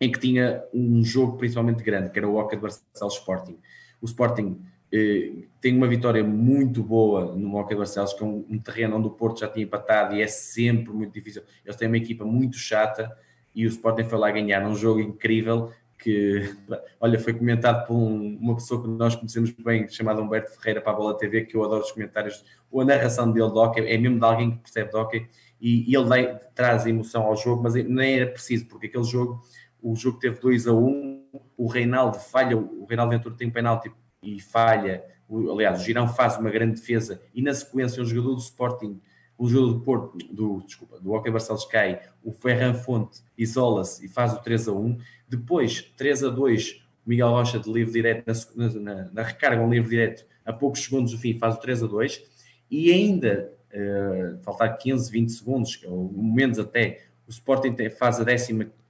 [0.00, 3.58] em que tinha um jogo principalmente grande, que era o Oca de Barcelos Sporting.
[4.00, 4.60] O Sporting
[4.92, 8.96] eh, tem uma vitória muito boa no Oca de Barcelos, que é um, um, terreno
[8.96, 11.42] onde o Porto já tinha empatado e é sempre muito difícil.
[11.64, 13.16] Eles têm uma equipa muito chata,
[13.54, 16.54] e o Sporting foi lá ganhar num jogo incrível que,
[17.00, 20.92] olha, foi comentado por um, uma pessoa que nós conhecemos bem, chamada Humberto Ferreira para
[20.92, 23.96] a Bola TV, que eu adoro os comentários, ou a narração dele do hockey, é
[23.96, 25.26] mesmo de alguém que percebe de hockey,
[25.60, 29.42] e, e ele dá, traz emoção ao jogo, mas nem era preciso, porque aquele jogo,
[29.90, 31.24] o jogo teve 2 a 1, um,
[31.56, 33.90] o Reinaldo falha, o Reinaldo Ventura tem um penalti
[34.22, 38.34] e falha, o, aliás, o Girão faz uma grande defesa, e na sequência o jogador
[38.34, 39.00] do Sporting
[39.38, 44.08] o jogo do Porto, do, desculpa, do Hockey Barcelos cai, o Ferran Fonte isola-se e
[44.08, 44.98] faz o 3 a 1.
[45.28, 48.24] Depois, 3 a 2, o Miguel Rocha de livre direto,
[48.56, 51.82] na, na, na, recarga um livre direto, a poucos segundos do fim, faz o 3
[51.82, 52.24] a 2.
[52.70, 58.24] E ainda, uh, faltar 15, 20 segundos, ou menos até, o Sporting faz a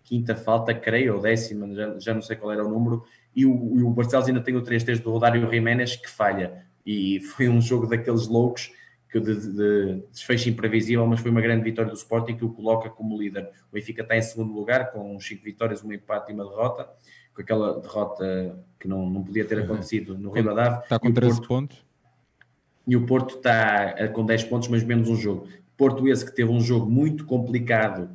[0.06, 3.04] 15 falta, creio, ou décima, já, já, não sei qual era o número,
[3.34, 6.64] e o, e o Barcelos ainda tem o 3-3 do Rodário Jiménez que falha.
[6.86, 8.70] E foi um jogo daqueles loucos
[9.10, 12.88] que de, de, desfecho imprevisível, mas foi uma grande vitória do Sporting que o coloca
[12.88, 13.50] como líder.
[13.70, 16.88] O Benfica está em segundo lugar com 5 vitórias, um empate e uma derrota,
[17.34, 20.82] com aquela derrota que não, não podia ter acontecido no Ribadav.
[20.82, 21.84] Está com 13 Porto, pontos.
[22.86, 25.48] E o Porto está eh, com 10 pontos, mas menos um jogo.
[25.76, 28.10] Porto esse que teve um jogo muito complicado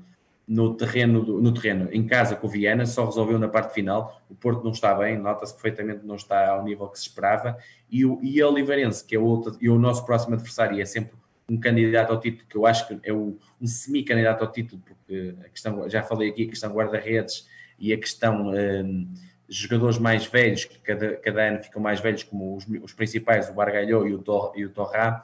[0.52, 4.22] no terreno, do, no terreno, em casa com o Viana, só resolveu na parte final.
[4.30, 7.58] O Porto não está bem, nota-se perfeitamente não está ao nível que se esperava.
[7.90, 10.84] E o e a Oliveirense, que é o, outro, e o nosso próximo adversário, é
[10.84, 11.14] sempre
[11.50, 15.36] um candidato ao título, que eu acho que é o, um semi-candidato ao título, porque
[15.40, 17.48] a questão, já falei aqui, a questão guarda-redes
[17.80, 19.08] e a questão um,
[19.48, 23.54] jogadores mais velhos, que cada, cada ano ficam mais velhos, como os, os principais, o
[23.54, 25.24] Bargalhou e o, Tor, e o Torrá,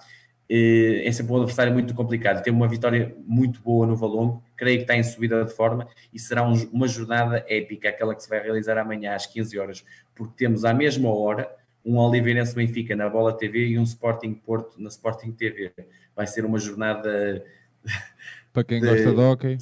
[0.49, 2.41] é sempre um adversário muito complicado.
[2.41, 6.19] Teve uma vitória muito boa no Valongo, creio que está em subida de forma e
[6.19, 9.85] será um, uma jornada épica, aquela que se vai realizar amanhã às 15 horas,
[10.15, 11.53] porque temos à mesma hora
[11.85, 15.71] um Oliveirense Benfica na Bola TV e um Sporting Porto na Sporting TV.
[16.15, 17.43] Vai ser uma jornada
[18.53, 19.57] para quem de, gosta de hockey.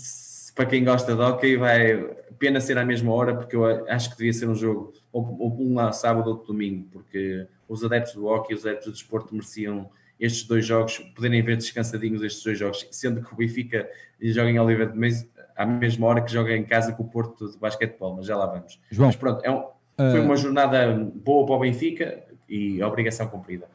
[0.55, 1.97] Para quem gosta de hockey, vai
[2.39, 5.75] pena ser à mesma hora, porque eu acho que devia ser um jogo ou, um
[5.75, 9.89] lá sábado ou domingo, porque os adeptos do hockey e os adeptos do desporto mereciam
[10.19, 13.89] estes dois jogos, poderem ver descansadinhos estes dois jogos, sendo que o Benfica
[14.21, 17.49] joga em Oliveira de Mês à mesma hora que joga em casa com o Porto
[17.49, 18.79] de basquetebol, mas já lá vamos.
[18.91, 19.63] João, mas pronto, é um,
[19.97, 23.67] foi uma jornada boa para o Benfica e obrigação cumprida.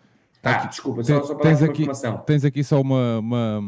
[0.43, 2.18] Tá ah, aqui, desculpa, só, só para tens dar aqui, informação.
[2.18, 3.61] Tens aqui só uma, uma,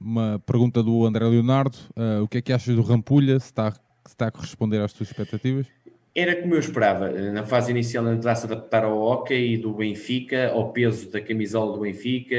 [0.00, 1.76] uma pergunta do André Leonardo.
[1.94, 3.38] Uh, o que é que achas do Rampulha?
[3.38, 5.66] Se está, se está a corresponder às tuas expectativas?
[6.18, 7.10] Era como eu esperava.
[7.10, 11.80] Na fase inicial, tentar se adaptar ao hockey do Benfica, ao peso da camisola do
[11.80, 12.34] Benfica.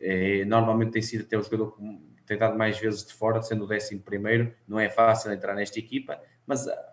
[0.00, 3.64] É, normalmente tem sido até o jogador que tem dado mais vezes de fora, sendo
[3.64, 4.54] o décimo primeiro.
[4.68, 6.92] Não é fácil entrar nesta equipa, mas ah,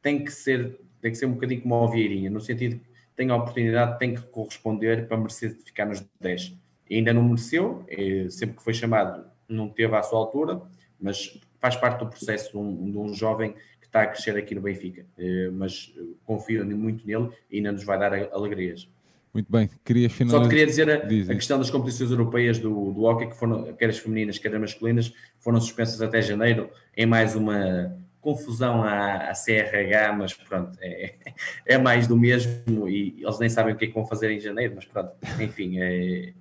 [0.00, 2.86] tem que ser, tem que ser um bocadinho como a Vieirinha, no sentido que
[3.16, 6.54] tem a oportunidade, tem que corresponder para merecer ficar nos 10.
[6.88, 10.62] ainda não mereceu, é, sempre que foi chamado, não teve à sua altura,
[11.00, 13.56] mas faz parte do processo de um, de um jovem
[13.86, 17.84] está a crescer aqui no Benfica, eh, mas eh, confio muito nele e ainda nos
[17.84, 18.88] vai dar alegrias.
[19.32, 20.40] Muito bem, queria finalizar.
[20.40, 23.70] Só te queria dizer a, a, questão das competições europeias do, do hockey, que foram,
[23.74, 29.28] quer as femininas, quer as masculinas, foram suspensas até janeiro, em mais uma confusão à,
[29.28, 31.14] à CRH, mas pronto, é,
[31.66, 34.40] é mais do mesmo e eles nem sabem o que é que vão fazer em
[34.40, 36.32] janeiro, mas pronto, enfim, é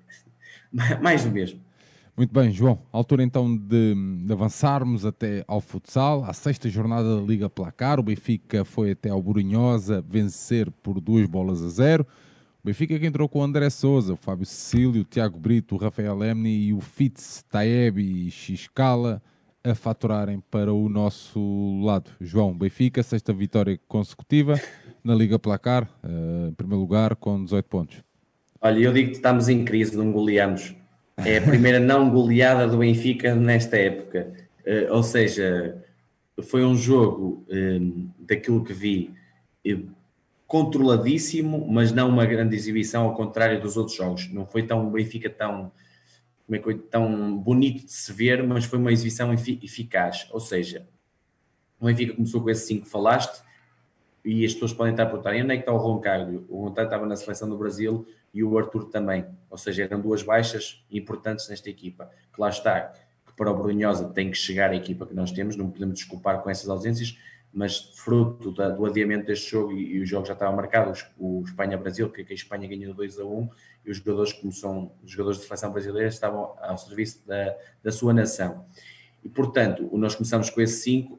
[1.02, 1.65] mais do mesmo.
[2.18, 2.80] Muito bem, João.
[2.94, 3.94] Altura então de,
[4.24, 8.00] de, avançarmos até ao futsal, à sexta jornada da Liga Placar.
[8.00, 12.08] O Benfica foi até ao Burinhosa vencer por duas bolas a zero.
[12.64, 15.78] O Benfica que entrou com o André Souza, o Fábio Cecílio, o Tiago Brito, o
[15.78, 19.22] Rafael Lemni e o Fitz, Taeb e Xcala
[19.62, 22.12] a faturarem para o nosso lado.
[22.22, 24.58] João, Benfica, sexta vitória consecutiva
[25.04, 27.98] na Liga Placar, uh, em primeiro lugar com 18 pontos.
[28.62, 30.76] Olha, eu digo que estamos em crise, não goleamos
[31.18, 34.34] é a primeira não goleada do Benfica nesta época.
[34.66, 35.84] Uh, ou seja,
[36.44, 39.14] foi um jogo uh, daquilo que vi
[39.68, 39.88] uh,
[40.48, 44.32] controladíssimo, mas não uma grande exibição, ao contrário dos outros jogos.
[44.32, 45.72] Não foi tão Benfica tão,
[46.52, 50.28] é que, tão bonito de se ver, mas foi uma exibição eficaz.
[50.32, 50.88] Ou seja,
[51.80, 53.44] o Benfica começou com esse 5 que falaste,
[54.24, 56.46] e as pessoas podem estar a perguntar, onde é que está o Roncaglio?
[56.50, 60.22] O Roncaglio estava na seleção do Brasil e o Arthur também, ou seja, eram duas
[60.22, 62.92] baixas importantes nesta equipa, que lá está,
[63.26, 66.44] que para o Brunhosa tem que chegar a equipa que nós temos, não podemos desculpar
[66.44, 67.18] com essas ausências,
[67.54, 71.44] mas fruto da, do adiamento deste jogo e, e, o jogo já estava marcado, o
[71.46, 73.50] Espanha-Brasil, que, que, a Espanha ganhou 2 a 1,
[73.86, 77.92] e os jogadores, como são os jogadores de seleção brasileira, estavam ao serviço da, da
[77.94, 78.66] sua nação.
[79.24, 81.18] E, portanto, nós começamos com esse 5,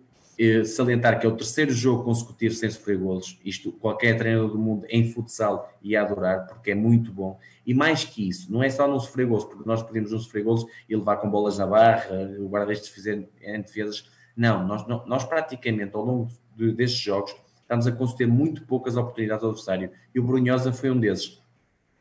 [0.64, 3.38] salientar que é o terceiro jogo consecutivo sem sofrer golos.
[3.44, 7.38] Isto qualquer treinador do mundo em futsal ia adorar, porque é muito bom.
[7.66, 10.44] E mais que isso, não é só não sofrer golos, porque nós podemos não sofrer
[10.44, 14.08] golos e levar com bolas na barra, o guarda-redes fizer em defesas.
[14.36, 19.42] Não, nós, nós praticamente ao longo de, destes jogos estamos a conceder muito poucas oportunidades
[19.42, 19.90] ao adversário.
[20.14, 21.42] E o Brunhosa foi um desses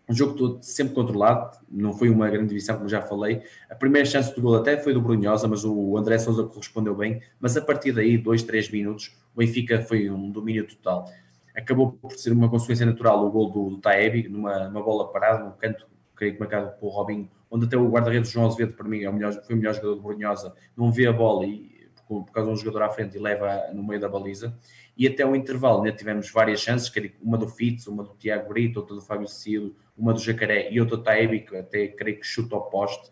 [0.08, 3.42] um jogo todo sempre controlado, não foi uma grande divisão, como já falei.
[3.70, 7.22] A primeira chance do gol até foi do Brunhosa, mas o André Souza correspondeu bem.
[7.40, 11.10] Mas a partir daí, dois, três minutos, o Benfica foi um domínio total.
[11.56, 15.44] Acabou por ser uma consequência natural o gol do, do Taebi, numa, numa bola parada,
[15.44, 19.04] num canto, creio que marcado pelo Robinho, onde até o guarda-redes João Azevedo, para mim,
[19.04, 22.26] é o melhor, foi o melhor jogador do Brunhosa, não vê a bola e, por,
[22.26, 24.56] por causa de um jogador à frente e leva no meio da baliza
[24.98, 26.92] e até o intervalo ainda tivemos várias chances,
[27.22, 30.80] uma do Fitz, uma do Tiago Brito, outra do Fábio Cecílio, uma do Jacaré e
[30.80, 33.12] outra do Taebi, que até creio que chuta ao poste,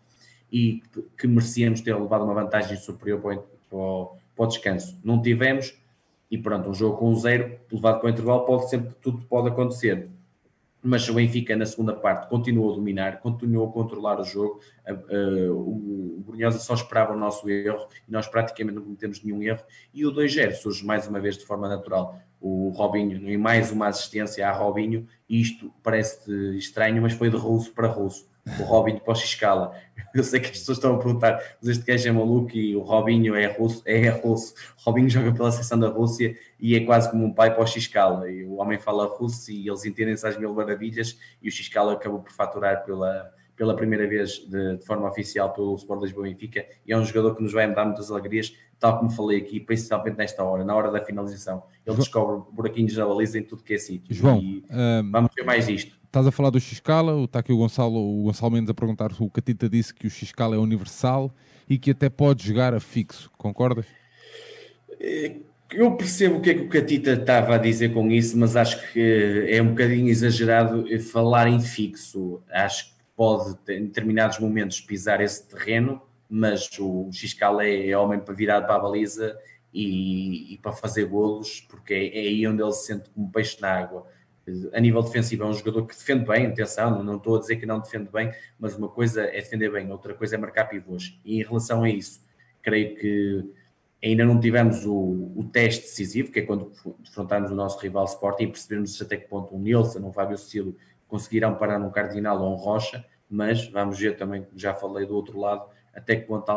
[0.50, 0.82] e
[1.18, 4.98] que merecíamos ter levado uma vantagem superior para o, para o descanso.
[5.02, 5.76] Não tivemos,
[6.30, 10.08] e pronto, um jogo com zero, levado para o intervalo, pode sempre, tudo pode acontecer
[10.84, 14.60] mas o Benfica na segunda parte continuou a dominar, continuou a controlar o jogo,
[15.50, 19.62] o Brunhosa só esperava o nosso erro e nós praticamente não cometemos nenhum erro.
[19.94, 23.88] E o 2-0 surge mais uma vez de forma natural, o Robinho e mais uma
[23.88, 28.28] assistência a Robinho, isto parece estranho, mas foi de russo para russo,
[28.60, 29.72] o Robinho para o Xiscala.
[30.14, 32.80] Eu sei que as pessoas estão a perguntar, mas este gajo é maluco e o
[32.80, 33.82] Robinho é russo.
[33.84, 34.54] É russo.
[34.78, 37.66] O Robinho joga pela seção da Rússia e é quase como um pai para o
[37.66, 38.30] Xiscala.
[38.30, 42.20] E o homem fala russo e eles entendem-se às mil maravilhas e o Xiscala acabou
[42.20, 46.92] por faturar pela, pela primeira vez de, de, forma oficial pelo Sport Lisboa Benfica e
[46.92, 50.44] é um jogador que nos vai dar muitas alegrias, tal como falei aqui, principalmente nesta
[50.44, 51.64] hora, na hora da finalização.
[51.86, 54.14] Ele descobre buraquinhos na baliza em tudo que é sítio.
[54.14, 56.03] João, e, um, vamos ver mais isto.
[56.14, 59.20] Estás a falar do Xcala, está aqui o Gonçalo, o Gonçalo Mendes a perguntar se
[59.20, 61.34] o Catita disse que o Xcala é universal
[61.68, 63.84] e que até pode jogar a fixo, concordas?
[65.00, 65.38] Eh,
[65.72, 68.92] eu percebo o que é que o Catita estava a dizer com isso, mas acho
[68.92, 72.40] que é um bocadinho exagerado falar em fixo.
[72.48, 76.00] Acho que pode, em determinados momentos, pisar esse terreno,
[76.30, 79.36] mas o Xcala é, é homem para virar para a baliza
[79.72, 83.60] e, e para fazer golos, porque é, é aí onde ele se sente como peixe
[83.60, 84.06] na água
[84.72, 87.66] a nível defensivo é um jogador que defende bem, atenção, não estou a dizer que
[87.66, 91.18] não defende bem, mas uma coisa é defender bem, outra coisa é marcar pivôs.
[91.24, 92.20] E em relação a isso,
[92.62, 93.44] creio que
[94.02, 98.44] ainda não tivemos o, o teste decisivo, que é quando defrontarmos o nosso rival Sporting
[98.44, 100.76] e percebermos até que ponto um Nilson, um Fábio Cecílio
[101.08, 105.38] conseguirão parar um Cardinal ou um Rocha, mas vamos ver também, já falei do outro
[105.38, 106.50] lado, até que ponto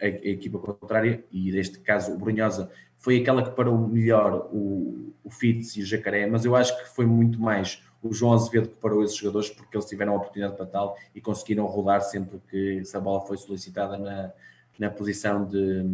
[0.00, 5.12] a, a, equipa contrária, e neste caso o Brunhosa foi aquela que parou melhor o,
[5.24, 8.68] o Fitz e o Jacaré, mas eu acho que foi muito mais o João Azevedo
[8.68, 12.40] que parou esses jogadores porque eles tiveram a oportunidade para tal e conseguiram rodar sempre
[12.48, 14.32] que essa bola foi solicitada na,
[14.78, 15.84] na posição de,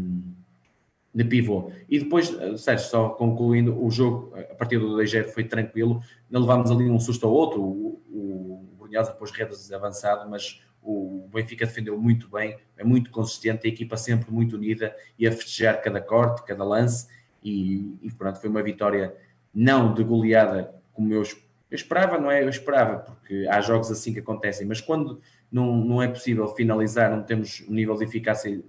[1.14, 1.70] de pivô.
[1.88, 2.28] E depois,
[2.58, 7.00] Sérgio, só concluindo, o jogo a partir do 2 foi tranquilo, não levámos ali um
[7.00, 12.58] susto ao outro, o, o Brunhosa depois redes avançado, mas o Benfica defendeu muito bem,
[12.76, 17.08] é muito consistente, a equipa sempre muito unida e a festejar cada corte, cada lance,
[17.42, 19.14] e, e pronto, foi uma vitória
[19.52, 22.42] não de goleada como eu, eu esperava, não é?
[22.42, 25.20] Eu esperava, porque há jogos assim que acontecem, mas quando
[25.50, 28.62] não, não é possível finalizar, não temos o nível de eficácia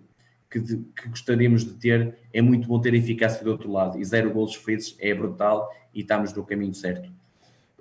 [0.49, 4.05] que, de, que, gostaríamos de ter, é muito bom ter eficácia do outro lado, e
[4.05, 7.11] zero golos feridos é brutal e estamos no caminho certo.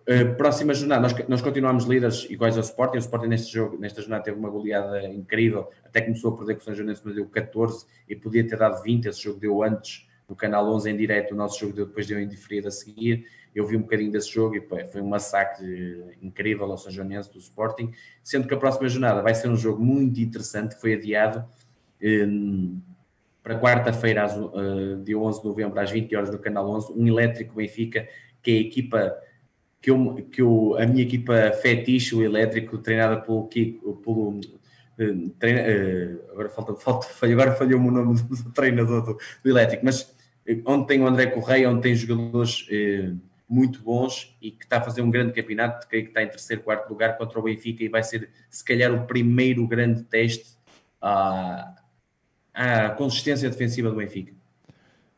[0.07, 2.99] Uh, próxima jornada, nós, nós continuamos líderes iguais ao Sporting.
[2.99, 6.61] O Sporting neste jogo, nesta jornada teve uma goleada incrível, até começou a perder com
[6.61, 9.07] o São Joanense, mas deu 14 e podia ter dado 20.
[9.07, 12.19] Esse jogo deu antes no canal 11 em direto, o nosso jogo deu, depois deu
[12.19, 13.27] em diferido a seguir.
[13.55, 17.39] Eu vi um bocadinho desse jogo e pô, foi um massacre incrível ao São do
[17.39, 17.91] Sporting.
[18.23, 21.47] Sendo que a próxima jornada vai ser um jogo muito interessante, que foi adiado
[22.03, 22.79] um,
[23.43, 26.93] para quarta-feira, uh, dia 11 de novembro, às 20 horas no canal 11.
[26.93, 28.07] Um elétrico Benfica,
[28.43, 29.17] que é a equipa
[29.85, 35.29] que, eu, que eu, a minha equipa fetiche, o elétrico, treinada pelo Kiko, pelo, uh,
[35.39, 39.85] treina, uh, agora falta, falta agora falhou-me o nome do, do treinador do, do, elétrico,
[39.85, 42.67] mas uh, onde tem o André Correia, onde tem jogadores
[43.47, 46.89] muito bons e que está a fazer um grande campeonato, que está em terceiro, quarto
[46.89, 50.57] lugar contra o Benfica e vai ser se calhar o primeiro grande teste
[50.99, 51.75] à,
[52.55, 54.33] à consistência defensiva do Benfica.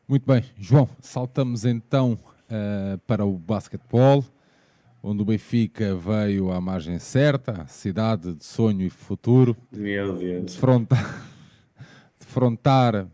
[0.05, 2.19] Muito bem, João, saltamos então
[3.07, 4.25] para o basquetebol
[5.07, 9.55] onde o Benfica veio à margem certa, cidade de sonho e futuro.
[9.71, 10.53] Meu Deus.
[10.53, 11.25] Defrontar,
[12.19, 13.07] defrontar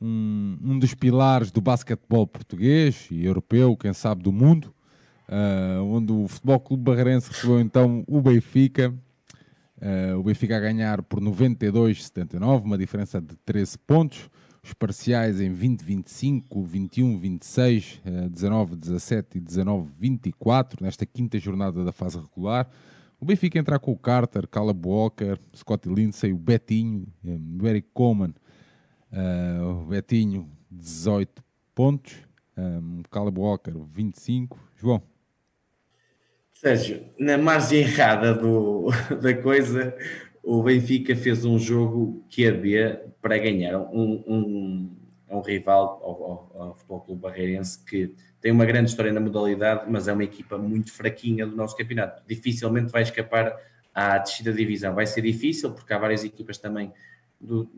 [0.00, 4.72] um, um dos pilares do basquetebol português e europeu, quem sabe do mundo,
[5.28, 8.94] uh, onde o Futebol Clube Barreirense recebeu então o Benfica.
[9.78, 14.30] Uh, o Benfica a ganhar por 92-79, uma diferença de 13 pontos
[14.66, 18.00] os parciais em 20, 25, 21, 26,
[18.30, 22.68] 19, 17 e 19, 24, nesta quinta jornada da fase regular.
[23.20, 27.88] O Benfica entrar com o Carter, Caleb Walker, Scotty Lindsay, o Betinho, eh, o Eric
[27.94, 28.34] Coleman,
[29.12, 31.42] uh, o Betinho, 18
[31.74, 32.14] pontos,
[32.56, 34.58] um, Caleb Walker, 25.
[34.76, 35.02] João.
[36.52, 38.88] Sérgio, na margem errada do,
[39.20, 39.94] da coisa,
[40.46, 44.96] o Benfica fez um jogo que havia para ganhar um, um,
[45.28, 49.90] um rival ao, ao, ao, Futebol Clube Barreirense que tem uma grande história na modalidade,
[49.90, 52.22] mas é uma equipa muito fraquinha do nosso campeonato.
[52.28, 53.56] Dificilmente vai escapar
[53.92, 54.94] à descida da divisão.
[54.94, 56.92] Vai ser difícil, porque há várias equipas também
[57.40, 57.68] do,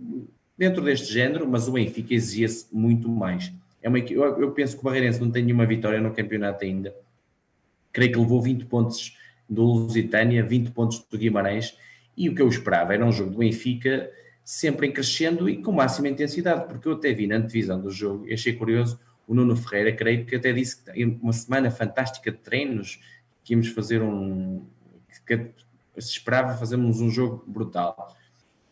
[0.55, 3.51] dentro deste género, mas o Benfica exigia-se muito mais.
[3.81, 6.95] É uma, eu, eu penso que o Barreirense não tem nenhuma vitória no campeonato ainda.
[7.91, 9.17] Creio que levou 20 pontos
[9.49, 11.75] do Lusitânia, 20 pontos do Guimarães
[12.19, 14.11] e o que eu esperava era um jogo do Benfica
[14.45, 18.27] sempre em crescendo e com máxima intensidade, porque eu até vi na antevisão do jogo
[18.33, 18.99] achei curioso
[19.29, 22.99] o Nuno Ferreira, creio que até disse que uma semana fantástica de treinos,
[23.45, 24.65] que íamos fazer um.
[25.27, 25.37] que
[25.99, 28.17] se esperava fazermos um jogo brutal.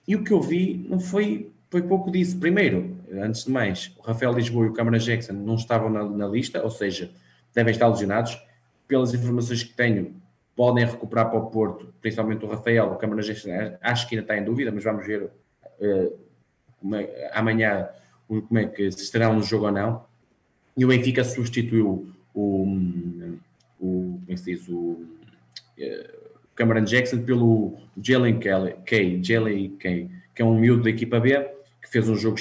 [0.09, 2.38] E o que eu vi não foi, foi pouco disso.
[2.38, 6.26] Primeiro, antes de mais, o Rafael Lisboa e o Câmara Jackson não estavam na, na
[6.26, 7.11] lista, ou seja,
[7.55, 8.40] devem estar lesionados.
[8.88, 10.14] Pelas informações que tenho,
[10.57, 13.20] podem recuperar para o Porto, principalmente o Rafael, o Câmara
[13.82, 16.18] acho que ainda está em dúvida, mas vamos ver uh,
[17.32, 17.88] amanhã
[18.26, 20.04] como é que se estará no jogo ou não.
[20.74, 22.64] E o Benfica substituiu o,
[23.78, 25.07] o como é se diz, o uh,
[26.54, 31.38] Cameron Jackson pelo Jalen Kay, Jalen Kay, que é um miúdo da equipa B,
[31.82, 32.38] que fez um jogo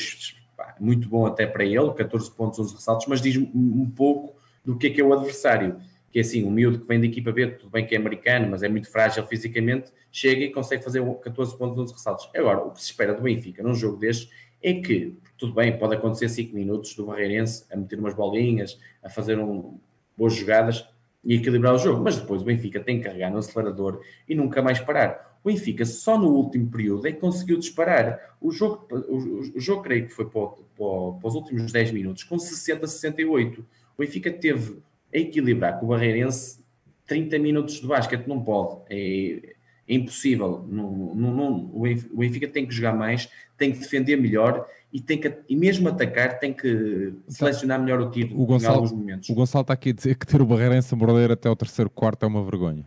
[0.80, 4.88] muito bom até para ele, 14 pontos, 11 ressaltos, mas diz um pouco do que
[4.88, 5.80] é que é o adversário
[6.16, 8.48] que é assim, um miúdo que vem da equipa B, tudo bem que é americano,
[8.50, 12.30] mas é muito frágil fisicamente, chega e consegue fazer 14 pontos, 11 ressaltos.
[12.34, 14.32] Agora, o que se espera do Benfica num jogo destes
[14.64, 19.10] é que, tudo bem, pode acontecer 5 minutos do Barreirense a meter umas bolinhas, a
[19.10, 19.78] fazer um,
[20.16, 20.88] boas jogadas
[21.22, 24.62] e equilibrar o jogo, mas depois o Benfica tem que carregar no acelerador e nunca
[24.62, 25.38] mais parar.
[25.44, 28.38] O Benfica só no último período é que conseguiu disparar.
[28.40, 32.24] O jogo, o, o jogo creio que foi para, para, para os últimos 10 minutos
[32.24, 33.60] com 60 60-68.
[33.60, 33.66] O
[34.00, 34.82] Benfica teve
[35.20, 36.64] equilibrar com o Barreirense
[37.08, 39.54] 30 minutos de basquete não pode, é,
[39.88, 40.66] é impossível.
[40.68, 45.20] Não, não, não, o Benfica tem que jogar mais, tem que defender melhor e, tem
[45.20, 49.30] que, e mesmo atacar tem que selecionar melhor o tiro o Gonçalo, em alguns momentos.
[49.30, 51.90] O Gonçalo está aqui a dizer que ter o Barreirense a morder até o terceiro
[51.90, 52.84] quarto é uma vergonha.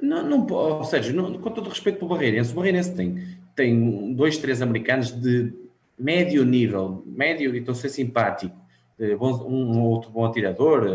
[0.00, 3.22] Não, não, ou seja, não, com todo respeito para o Barreirense, o Barreirense tem,
[3.54, 5.52] tem dois, três americanos de
[5.98, 8.56] médio nível, médio, e estou a ser simpático,
[9.00, 10.86] um outro bom atirador,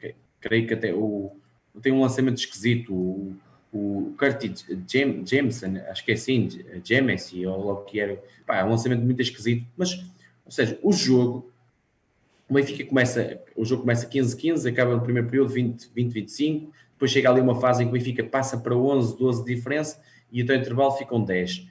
[0.00, 1.32] eh, creio que até o,
[1.82, 3.36] tem um lançamento esquisito, o,
[3.72, 6.48] o Curtis Jameson, acho que é assim,
[6.84, 9.94] James, ou o que era, pá, é um lançamento muito esquisito, mas,
[10.44, 11.50] ou seja, o jogo,
[12.48, 17.40] o Benfica começa, o jogo começa 15-15, acaba no primeiro período 20-25, depois chega ali
[17.40, 20.00] uma fase em que o Benfica passa para 11, 12 de diferença,
[20.32, 21.66] e até o intervalo ficam 10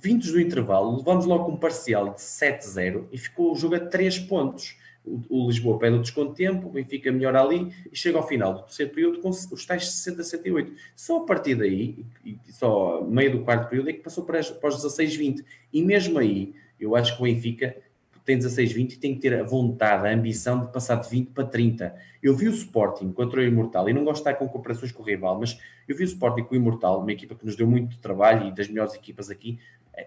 [0.00, 4.18] vindos do intervalo, levamos logo um parcial de 7-0 e ficou o jogo a 3
[4.20, 4.76] pontos.
[5.04, 8.26] O, o Lisboa pede o desconto de tempo, o Benfica melhor ali e chega ao
[8.26, 10.72] final do terceiro período com os tais 60-78.
[10.96, 14.68] Só a partir daí, e só meio do quarto período, é que passou para, para
[14.68, 15.44] os 16-20.
[15.72, 17.76] E mesmo aí, eu acho que o Benfica
[18.24, 21.44] tem 16-20 e tem que ter a vontade, a ambição de passar de 20 para
[21.44, 21.94] 30.
[22.22, 25.02] Eu vi o Sporting contra o Imortal, e não gosto de estar com comparações com
[25.02, 27.66] o rival, mas eu vi o Sporting com o Imortal, uma equipa que nos deu
[27.66, 29.58] muito trabalho e das melhores equipas aqui.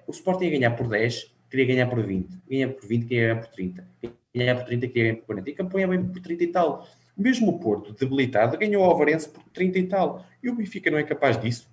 [0.07, 3.41] O Sporting ia ganhar por 10, queria ganhar por 20, ganhar por 20, queria ganhar
[3.41, 3.87] por 30,
[4.35, 6.87] ganhar por 30, queria ganhar por 40, e campanha bem por 30 e tal.
[7.17, 10.25] Mesmo o Porto, debilitado, ganhou o Alvarense por 30 e tal.
[10.43, 11.67] E o Benfica não é capaz disso.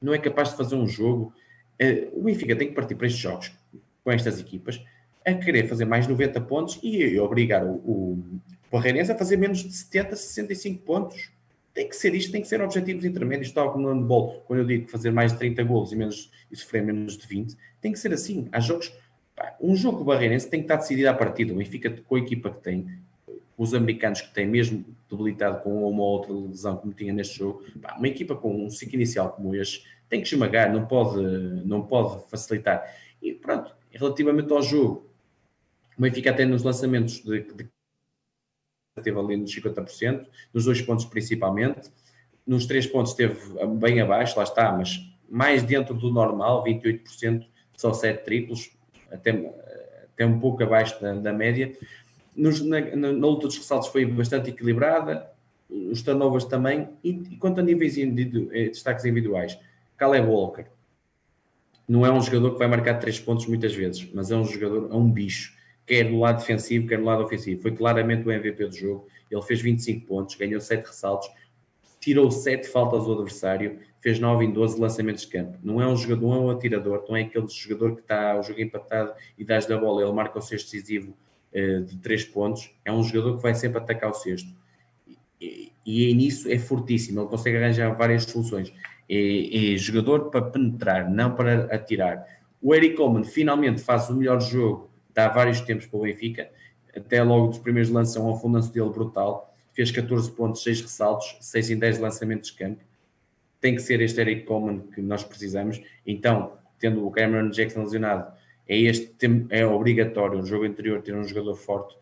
[0.00, 1.32] Não é capaz de fazer um jogo.
[1.78, 3.52] Eh, o Benfica tem que partir para estes jogos
[4.04, 4.80] com estas equipas
[5.26, 8.22] a querer fazer mais 90 pontos e obrigar o
[8.70, 11.30] Barreirense a fazer menos de 70, 65 pontos.
[11.74, 14.66] Tem que ser isto, tem que ser objetivos intermédios, tal como no handball, quando eu
[14.66, 17.98] digo fazer mais de 30 golos e, menos, e sofrer menos de 20, tem que
[17.98, 18.48] ser assim.
[18.50, 18.92] Há jogos,
[19.36, 22.50] pá, um jogo barreirense tem que estar decidido à partida, o Benfica com a equipa
[22.50, 22.98] que tem,
[23.56, 27.64] os americanos que têm, mesmo debilitado com uma ou outra lesão como tinha neste jogo,
[27.80, 31.20] pá, uma equipa com um ciclo inicial como este, tem que esmagar, não pode,
[31.66, 32.82] não pode facilitar.
[33.20, 35.08] E pronto, relativamente ao jogo,
[35.98, 37.68] o Benfica até nos lançamentos de, de
[39.02, 41.90] teve ali nos 50%, nos dois pontos principalmente,
[42.46, 43.38] nos três pontos esteve
[43.78, 47.44] bem abaixo, lá está, mas mais dentro do normal, 28%,
[47.76, 48.70] só 7 triplos,
[49.12, 49.30] até,
[50.14, 51.76] até um pouco abaixo da, da média.
[52.34, 55.30] Nos, na, na, na, luta dos ressaltos foi bastante equilibrada,
[55.68, 59.58] os turnovers também, e, e quanto a níveis individu, destaques individuais,
[59.98, 60.64] Caleb Walker.
[61.86, 64.90] Não é um jogador que vai marcar 3 pontos muitas vezes, mas é um jogador,
[64.90, 65.57] é um bicho
[65.88, 67.62] quer no lado defensivo, quer no lado ofensivo.
[67.62, 69.08] Foi claramente o MVP do jogo.
[69.30, 71.30] Ele fez 25 pontos, ganhou 7 ressaltos,
[71.98, 75.58] tirou 7 faltas ao adversário, fez 9 em 12 lançamentos de campo.
[75.62, 78.42] Não é um jogador, não é um atirador, não é aquele jogador que está o
[78.42, 81.14] jogo empatado e dás da bola, ele marca o sexto decisivo
[81.54, 82.70] uh, de 3 pontos.
[82.84, 84.54] É um jogador que vai sempre atacar o sexto.
[85.40, 88.72] E, e, e nisso é fortíssimo, ele consegue arranjar várias soluções.
[89.08, 92.26] É, é jogador para penetrar, não para atirar.
[92.60, 94.88] O Eric Coleman finalmente faz o melhor jogo
[95.18, 96.48] dá vários tempos para o Benfica,
[96.96, 101.70] até logo dos primeiros lances, um afundance dele brutal, fez 14 pontos, 6 ressaltos, 6
[101.70, 102.84] em 10 lançamentos de campo.
[103.60, 105.82] Tem que ser este Eric Coleman que nós precisamos.
[106.06, 108.32] Então, tendo o Cameron Jackson lesionado,
[108.68, 109.12] é, este,
[109.50, 111.96] é obrigatório no jogo anterior ter um jogador forte,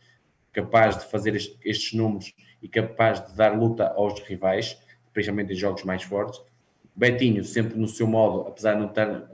[0.52, 4.78] capaz de fazer este, estes números e capaz de dar luta aos rivais,
[5.14, 6.38] principalmente em jogos mais fortes.
[6.94, 9.30] Betinho, sempre no seu modo, apesar de não estar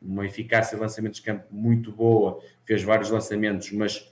[0.00, 4.10] uma eficácia de lançamentos de campo muito boa, fez vários lançamentos, mas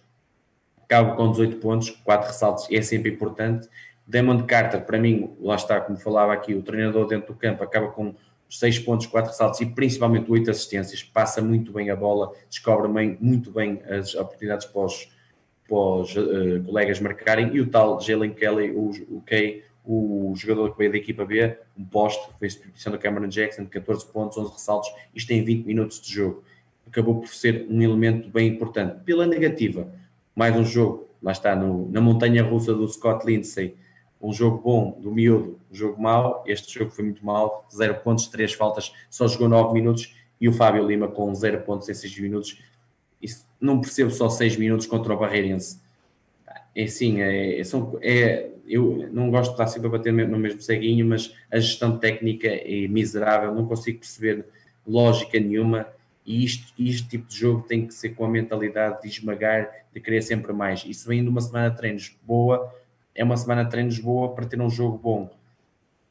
[0.83, 3.69] acaba com 18 pontos, 4 ressaltos, é sempre importante.
[4.07, 7.89] Damon Carter, para mim, lá está, como falava aqui, o treinador dentro do campo acaba
[7.89, 8.15] com
[8.49, 13.19] 6 pontos, 4 ressaltos e principalmente 8 assistências, passa muito bem a bola, descobre bem,
[13.21, 15.09] muito bem as oportunidades para os,
[15.69, 20.73] para os uh, colegas marcarem, e o tal Jalen Kelly, o, o Kay, o jogador
[20.73, 24.53] que veio da equipa B, um poste, a substituição da Cameron Jackson, 14 pontos, 11
[24.53, 26.45] ressaltos, isto em 20 minutos de jogo.
[26.87, 29.03] Acabou por ser um elemento bem importante.
[29.05, 29.91] Pela negativa,
[30.35, 33.77] mais um jogo, lá está, no, na montanha russa do Scott Lindsay,
[34.21, 38.27] um jogo bom do miúdo, um jogo mau, este jogo foi muito mau, 0 pontos,
[38.27, 42.19] 3 faltas, só jogou 9 minutos, e o Fábio Lima com 0 pontos em 6
[42.21, 42.63] minutos,
[43.23, 45.81] Isso, não percebo só 6 minutos contra o Barreirense.
[46.75, 50.61] É sim, é, são, é, eu não gosto de estar sempre a bater no mesmo
[50.61, 54.45] ceguinho, mas a gestão técnica é miserável, não consigo perceber
[54.87, 55.87] lógica nenhuma.
[56.25, 60.01] E isto, este tipo de jogo tem que ser com a mentalidade de esmagar, de
[60.01, 60.85] querer sempre mais.
[60.87, 62.73] E se vem de uma semana de treinos boa,
[63.15, 65.31] é uma semana de treinos boa para ter um jogo bom.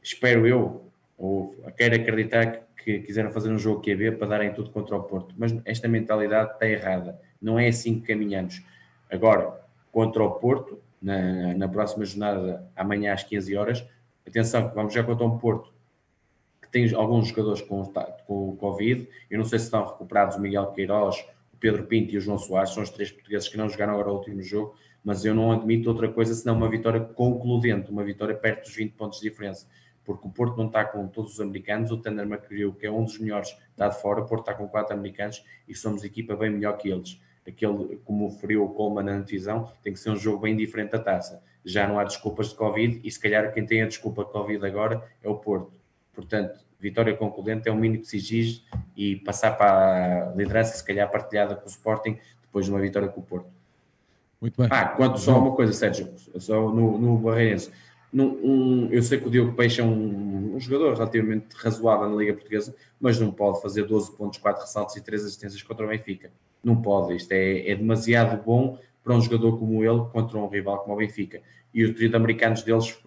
[0.02, 0.84] Espero eu,
[1.16, 5.34] ou quero acreditar que quiseram fazer um jogo QB para darem tudo contra o Porto.
[5.38, 7.20] Mas esta mentalidade está errada.
[7.40, 8.62] Não é assim que caminhamos.
[9.10, 9.60] Agora,
[9.98, 13.84] contra o Porto, na, na próxima jornada, amanhã às 15 horas.
[14.24, 15.74] Atenção, vamos já contra um Porto
[16.62, 17.84] que tem alguns jogadores com,
[18.24, 19.08] com o Covid.
[19.28, 21.16] Eu não sei se estão recuperados o Miguel Queiroz,
[21.52, 24.12] o Pedro Pinto e o João Soares, são os três portugueses que não jogaram agora
[24.12, 28.36] o último jogo, mas eu não admito outra coisa senão uma vitória concludente, uma vitória
[28.36, 29.66] perto dos 20 pontos de diferença.
[30.04, 33.18] porque o Porto não está com todos os americanos, o McGrew, que é um dos
[33.18, 36.76] melhores, está de fora, o Porto está com quatro americanos e somos equipa bem melhor
[36.76, 37.20] que eles.
[37.48, 40.98] Aquele, como referiu o Coleman na divisão, tem que ser um jogo bem diferente da
[40.98, 41.42] taça.
[41.64, 44.64] Já não há desculpas de Covid e se calhar quem tem a desculpa de Covid
[44.66, 45.72] agora é o Porto.
[46.12, 48.62] Portanto, vitória concludente é o mínimo que se exige
[48.96, 53.08] e passar para a liderança, se calhar partilhada com o Sporting, depois de uma vitória
[53.08, 53.48] com o Porto.
[54.40, 54.68] Muito bem.
[54.70, 57.70] Ah, quanto só uma coisa, Sérgio, só no, no Barreirense.
[58.12, 62.34] um, eu sei que o Diogo Peixe é um, um, jogador relativamente razoável na Liga
[62.34, 66.30] Portuguesa, mas não pode fazer 12 pontos, 4 ressaltos e 3 assistências contra o Benfica.
[66.62, 67.16] Não pode.
[67.16, 70.98] Isto é, é demasiado bom para um jogador como ele contra um rival como o
[70.98, 71.40] Benfica.
[71.72, 72.98] E o trio de americanos deles,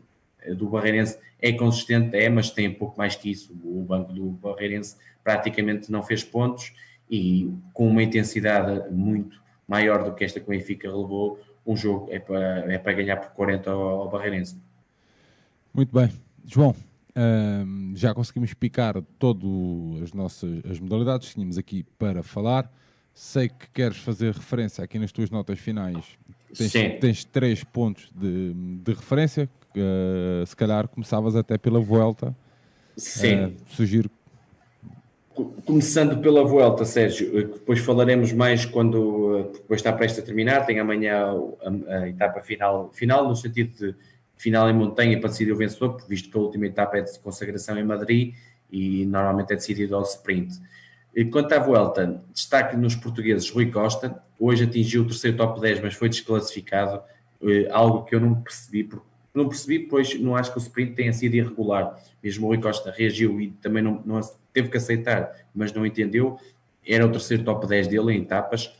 [0.41, 3.53] eh, do Barreirense, é consistente, é, mas tem pouco mais que isso.
[3.63, 6.73] O banco do Barreirense praticamente não fez pontos
[7.09, 12.07] e com uma intensidade muito maior do que esta que o Benfica relevou, um jogo
[12.11, 14.57] é para, é para ganhar por 40 ao, Barreirense.
[15.73, 16.09] Muito bem.
[16.45, 16.75] João,
[17.15, 22.71] hum, já conseguimos picar todas as nossas as modalidades que tínhamos aqui para falar.
[23.13, 26.03] Sei que queres fazer referência aqui nas tuas notas finais.
[26.55, 26.97] Tens, Sim.
[26.99, 29.49] tens três pontos de, de referência.
[29.75, 32.35] Uh, se calhar começavas até pela Vuelta.
[32.97, 33.45] Sim.
[33.45, 34.09] Uh, sugiro
[35.65, 40.65] Começando pela volta, Sérgio, eh, depois falaremos mais quando depois está prestes a terminar.
[40.65, 41.33] Tem amanhã
[41.87, 43.95] a, a, etapa final, final no sentido de
[44.35, 47.77] final em montanha para decidir o vencedor, visto que a última etapa é de consagração
[47.77, 48.33] em Madrid
[48.69, 50.53] e normalmente é decidido ao sprint.
[51.13, 55.81] E quanto à volta, destaque nos portugueses Rui Costa, hoje atingiu o terceiro top 10,
[55.81, 57.01] mas foi desclassificado,
[57.43, 58.89] eh, algo que eu não percebi,
[59.33, 61.97] não percebi, pois não acho que o sprint tenha sido irregular.
[62.23, 64.19] Mesmo o Rui Costa reagiu e também não, não
[64.53, 66.37] teve que aceitar, mas não entendeu.
[66.85, 68.73] Era o terceiro top 10 dele em etapas.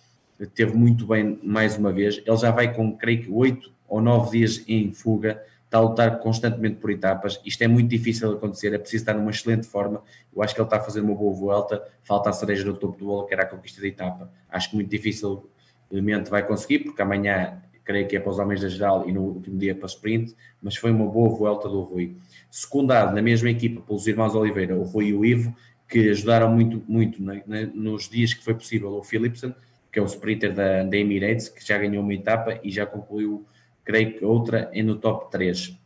[0.53, 2.21] Teve muito bem mais uma vez.
[2.25, 5.41] Ele já vai com, creio que, 8 ou 9 dias em fuga.
[5.71, 7.39] Está a lutar constantemente por etapas.
[7.45, 8.73] Isto é muito difícil de acontecer.
[8.73, 10.03] É preciso estar numa excelente forma.
[10.35, 11.81] Eu acho que ele está a fazer uma boa volta.
[12.03, 14.29] Falta a cereja no topo do bolo, que era a conquista da etapa.
[14.49, 18.67] Acho que muito dificilmente vai conseguir, porque amanhã creio que é para os homens da
[18.67, 22.17] geral e no último dia para sprint, mas foi uma boa volta do Rui.
[22.49, 25.55] Secundado na mesma equipa pelos irmãos Oliveira, o Rui e o Ivo,
[25.87, 27.23] que ajudaram muito, muito
[27.73, 29.53] nos dias que foi possível o Philipson,
[29.89, 33.45] que é o sprinter da, da Emirates, que já ganhou uma etapa e já concluiu,
[33.91, 35.77] creio que outra, no top 3.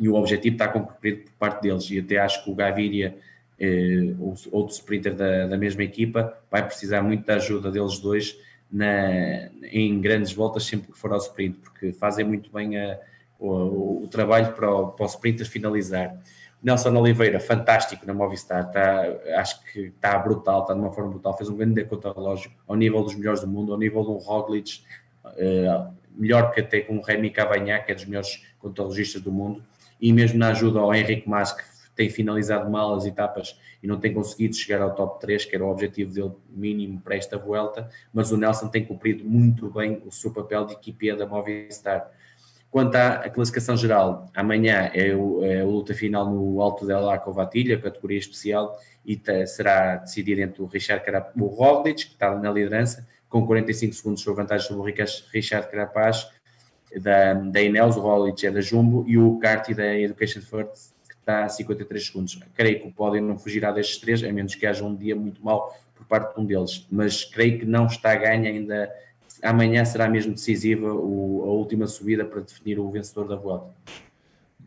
[0.00, 3.16] E o objetivo está concluído por parte deles, e até acho que o Gaviria,
[3.58, 4.14] eh,
[4.50, 8.36] outro sprinter da, da mesma equipa, vai precisar muito da ajuda deles dois
[8.70, 12.98] na, em grandes voltas sempre que for ao sprint, porque fazem muito bem a,
[13.38, 16.18] o, o, trabalho para o, para o sprinter finalizar.
[16.62, 19.04] Nelson Oliveira, fantástico na Movistar, está,
[19.38, 23.02] acho que está brutal, está de uma forma brutal, fez um grande contra-relógio ao nível
[23.02, 24.82] dos melhores do mundo, ao nível de um Roglic,
[25.24, 29.62] uh, melhor que até com o Remy Cavagnac, que é dos melhores contra-relogistas do mundo,
[30.00, 31.62] e mesmo na ajuda ao Henrique Mas, que
[31.94, 35.64] tem finalizado mal as etapas e não tem conseguido chegar ao top 3, que era
[35.64, 40.12] o objetivo dele mínimo para esta volta, mas o Nelson tem cumprido muito bem o
[40.12, 42.10] seu papel de equipe da Movistar.
[42.70, 47.32] Quanto à classificação geral, amanhã é, o, é a luta final no Alto del Laco
[47.32, 52.50] Vatilha, categoria especial, e será decidida entre o Richard Carapaz, o Roglic, que está na
[52.50, 53.06] liderança,
[53.40, 54.94] com 45 segundos de vantagem sobre o
[55.32, 56.28] Richard Carapaz,
[57.00, 61.44] da, da Ineos, o Roglic é da Jumbo, e o Carti da Education First, está
[61.44, 62.38] a 53 segundos.
[62.54, 65.74] Creio que pódio não fugirá destes três, a menos que haja um dia muito mau
[65.94, 68.90] por parte de um deles, mas creio que não está a ganho ainda.
[69.42, 73.70] Amanhã será mesmo decisiva a última subida para definir o vencedor da volta.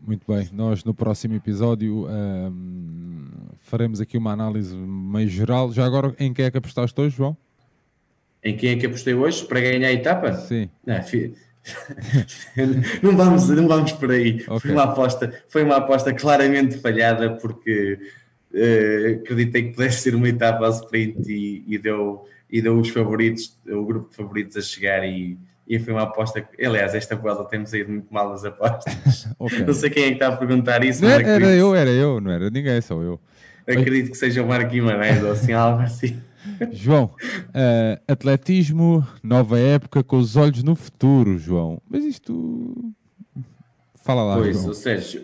[0.05, 3.25] Muito bem, nós no próximo episódio um,
[3.59, 5.71] faremos aqui uma análise mais geral.
[5.71, 7.35] Já agora, em quem é que apostaste hoje, João?
[8.43, 10.33] Em quem é que apostei hoje para ganhar a etapa?
[10.33, 10.69] Sim.
[10.85, 10.95] Não,
[13.03, 14.43] não, vamos, não vamos por aí.
[14.47, 14.59] Okay.
[14.59, 17.99] Foi, uma aposta, foi uma aposta claramente falhada porque
[18.53, 22.89] uh, acreditei que pudesse ser uma etapa a sprint e, e, deu, e deu os
[22.89, 25.37] favoritos, o grupo de favoritos a chegar e,
[25.67, 26.47] e foi uma aposta.
[26.57, 29.27] Aliás, esta volta temos ido muito mal nas apostas.
[29.39, 29.63] Okay.
[29.63, 31.01] Não sei quem é que está a perguntar isso.
[31.01, 33.19] Não, era eu, era eu, não era ninguém, só eu.
[33.65, 36.19] Acredito que seja o Marco Guimarães ou assim, algo assim.
[36.71, 37.05] João,
[37.49, 41.81] uh, atletismo, nova época, com os olhos no futuro, João.
[41.89, 42.93] Mas isto.
[43.95, 44.37] Fala lá.
[44.37, 44.73] Pois, João.
[44.73, 45.23] seja,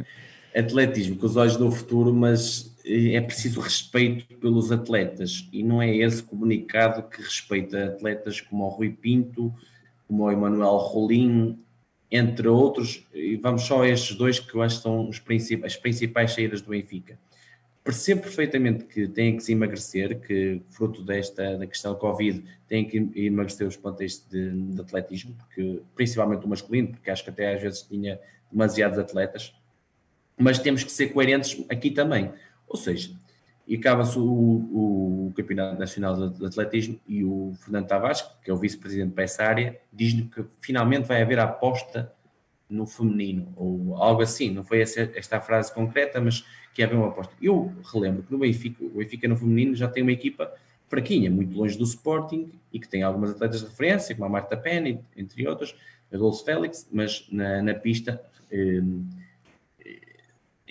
[0.54, 5.94] atletismo com os olhos no futuro, mas é preciso respeito pelos atletas e não é
[5.96, 9.54] esse comunicado que respeita atletas como o Rui Pinto,
[10.08, 11.58] como o Emanuel Rolim,
[12.10, 15.72] entre outros, e vamos só a estes dois que eu acho que são os principais,
[15.72, 17.18] as principais saídas do Benfica
[17.84, 23.10] percebo perfeitamente que têm que se emagrecer, que fruto desta da questão Covid têm que
[23.16, 27.60] emagrecer os plantéis de, de, atletismo, porque, principalmente o masculino, porque acho que até às
[27.60, 29.54] vezes tinha demasiados atletas,
[30.38, 32.32] mas temos que ser coerentes aqui também.
[32.68, 33.14] Ou seja,
[33.66, 38.58] e acaba-se o, o, Campeonato Nacional de Atletismo e o Fernando Tavares, que é o
[38.58, 42.12] vice-presidente para essa área, diz-lhe que finalmente vai haver a aposta
[42.72, 46.44] no feminino, ou algo assim, não foi essa, esta a frase concreta, mas
[46.74, 47.34] que haver uma aposta.
[47.40, 50.52] Eu relembro que no Benfica, o Benfica no feminino já tem uma equipa
[50.88, 54.56] fraquinha, muito longe do Sporting, e que tem algumas atletas de referência, como a Marta
[54.56, 55.74] Penny, entre outros,
[56.12, 58.22] a Dulce Félix, mas na, na pista...
[58.50, 58.82] Eh,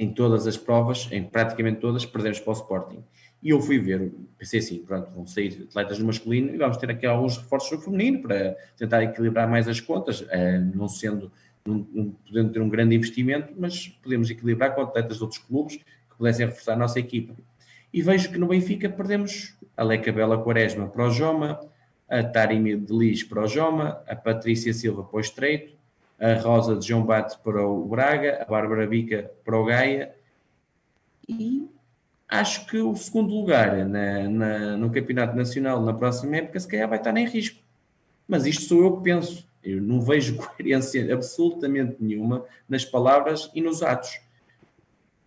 [0.01, 3.03] em todas as provas, em praticamente todas, perdemos para o Sporting.
[3.43, 6.89] E eu fui ver, pensei assim, pronto, vão sair atletas no masculino e vamos ter
[6.89, 11.31] aqui alguns reforços no feminino para tentar equilibrar mais as contas, eh, não sendo,
[11.65, 16.17] não, podendo ter um grande investimento, mas podemos equilibrar com atletas de outros clubes que
[16.17, 17.33] pudessem reforçar a nossa equipa.
[17.93, 21.59] E vejo que no Benfica perdemos a Leca Bela Quaresma para o Joma,
[22.09, 25.75] a Tarimi de Lis para o Joma, a Patrícia Silva para o Estreito,
[26.19, 30.13] a Rosa de João Bate para o Braga, a Bárbara Bica para o Gaia
[31.27, 31.67] e
[32.27, 36.87] acho que o segundo lugar na, na, no Campeonato Nacional na próxima época se calhar
[36.87, 37.59] vai estar em risco.
[38.27, 39.47] Mas isto sou eu que penso.
[39.63, 44.19] Eu não vejo coerência absolutamente nenhuma nas palavras e nos atos.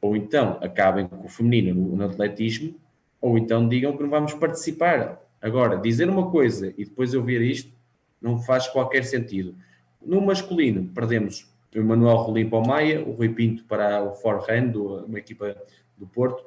[0.00, 2.74] Ou então acabem com o feminino no, no atletismo,
[3.20, 5.20] ou então digam que não vamos participar.
[5.40, 7.72] Agora, dizer uma coisa e depois eu ver isto
[8.20, 9.54] não faz qualquer sentido.
[10.00, 14.72] No masculino, perdemos o Manuel Rolim para o Maia, o Rui Pinto para o Forehand,
[15.06, 15.56] uma equipa
[15.96, 16.44] do Porto,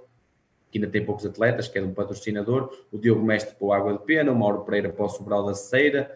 [0.72, 3.94] que ainda tem poucos atletas, que é um patrocinador, o Diogo Mestre para o Água
[3.94, 6.16] de Pena, o Mauro Pereira para o Sobral da Ceira,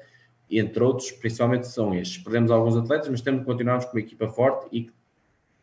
[0.59, 2.17] entre outros, principalmente são estes.
[2.17, 4.93] Perdemos alguns atletas, mas temos que continuarmos com uma equipa forte e que,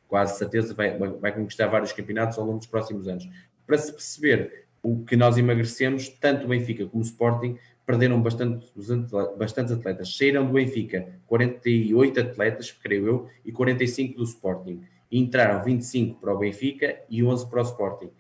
[0.07, 3.29] quase certeza vai, vai conquistar vários campeonatos ao longo dos próximos anos.
[3.67, 8.71] Para se perceber o que nós emagrecemos, tanto o Benfica como o Sporting perderam bastante,
[9.39, 10.17] bastantes atletas.
[10.17, 14.83] Saíram do Benfica 48 atletas, creio eu, e 45 do Sporting.
[15.11, 18.11] E entraram 25 para o Benfica e 11 para o Sporting.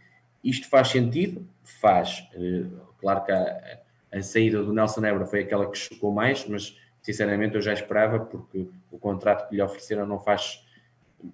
[0.43, 1.47] Isto faz sentido?
[1.63, 2.27] Faz.
[2.35, 2.65] Eh,
[2.99, 3.81] claro que a,
[4.13, 8.21] a saída do Nelson Nebra foi aquela que chocou mais, mas sinceramente eu já esperava,
[8.21, 10.65] porque o contrato que lhe ofereceram não faz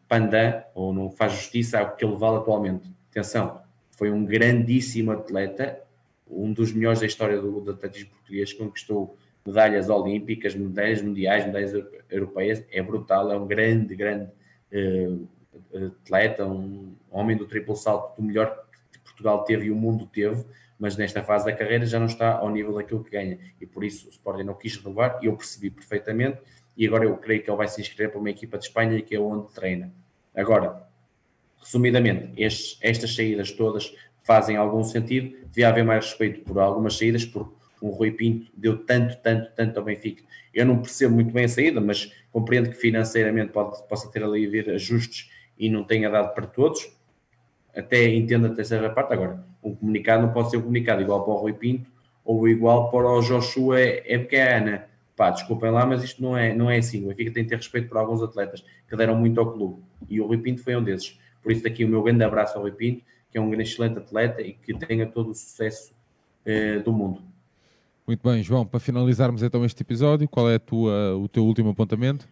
[0.09, 2.91] pandan ou não faz justiça ao que ele vale atualmente.
[3.11, 3.61] Atenção,
[3.93, 5.81] foi um grandíssimo atleta,
[6.29, 11.73] um dos melhores da história do, do atletismo português, conquistou medalhas olímpicas, medalhas mundiais, medalhas
[12.11, 14.31] europeias, é brutal, é um grande, grande
[14.73, 15.29] uh,
[16.03, 20.45] atleta, um homem do triplo salto, do melhor que Portugal teve e o mundo teve,
[20.79, 23.85] mas nesta fase da carreira já não está ao nível daquilo que ganha, e por
[23.85, 26.39] isso o Sporting não quis renovar, e eu percebi perfeitamente,
[26.77, 29.15] e agora eu creio que ele vai se inscrever para uma equipa de Espanha, que
[29.15, 29.93] é onde treina.
[30.35, 30.89] Agora,
[31.61, 33.95] resumidamente, estes, estas saídas todas
[34.25, 35.37] fazem algum sentido.
[35.47, 39.79] Devia haver mais respeito por algumas saídas, porque o Rui Pinto deu tanto, tanto, tanto
[39.79, 40.25] ao Benfica.
[40.53, 44.47] Eu não percebo muito bem a saída, mas compreendo que financeiramente pode, possa ter ali
[44.47, 46.91] ver ajustes e não tenha dado para todos.
[47.77, 49.13] Até entendo a terceira parte.
[49.13, 51.91] Agora, um comunicado não pode ser um comunicado igual para o Rui Pinto
[52.25, 53.79] ou igual para o Joshua
[54.57, 54.87] Ana.
[55.17, 57.05] Pá, desculpem lá, mas isto não é, não é assim.
[57.05, 59.83] O Benfica tem que ter respeito por alguns atletas que deram muito ao clube.
[60.09, 61.19] E o Rui Pinto foi um desses.
[61.43, 63.03] Por isso, daqui o meu grande abraço ao Rui Pinto
[63.35, 65.93] que é um excelente atleta e que tenha todo o sucesso
[66.47, 67.21] eh, do mundo.
[68.07, 72.29] Muito bem, João, para finalizarmos então este episódio, qual é tua, o teu último apontamento?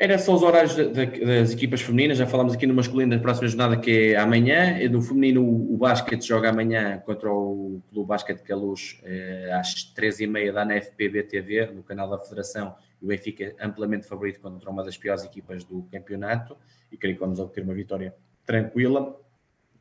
[0.00, 3.76] Era só os horários das equipas femininas, já falámos aqui no masculino da próxima jornada
[3.76, 8.54] que é amanhã, no feminino o, basquete joga amanhã contra o Clube Basquete que é
[8.54, 14.06] Luz eh, às 13h30 da NFPB TV, no canal da Federação, e o Benfica amplamente
[14.06, 16.56] favorito contra uma das piores equipas do campeonato,
[16.92, 18.14] e creio que vamos obter uma vitória
[18.46, 19.18] tranquila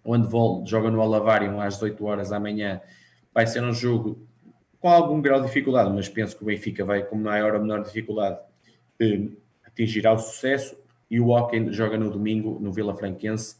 [0.08, 2.80] o handball joga no Alavarium às 18 horas amanhã.
[3.34, 4.26] Vai ser um jogo
[4.80, 7.84] com algum grau de dificuldade, mas penso que o Benfica vai, como maior ou menor
[7.84, 8.40] dificuldade,
[9.02, 9.28] eh,
[9.78, 10.76] atingirá o sucesso.
[11.10, 13.56] E o Hockey joga no domingo no Vila Franquense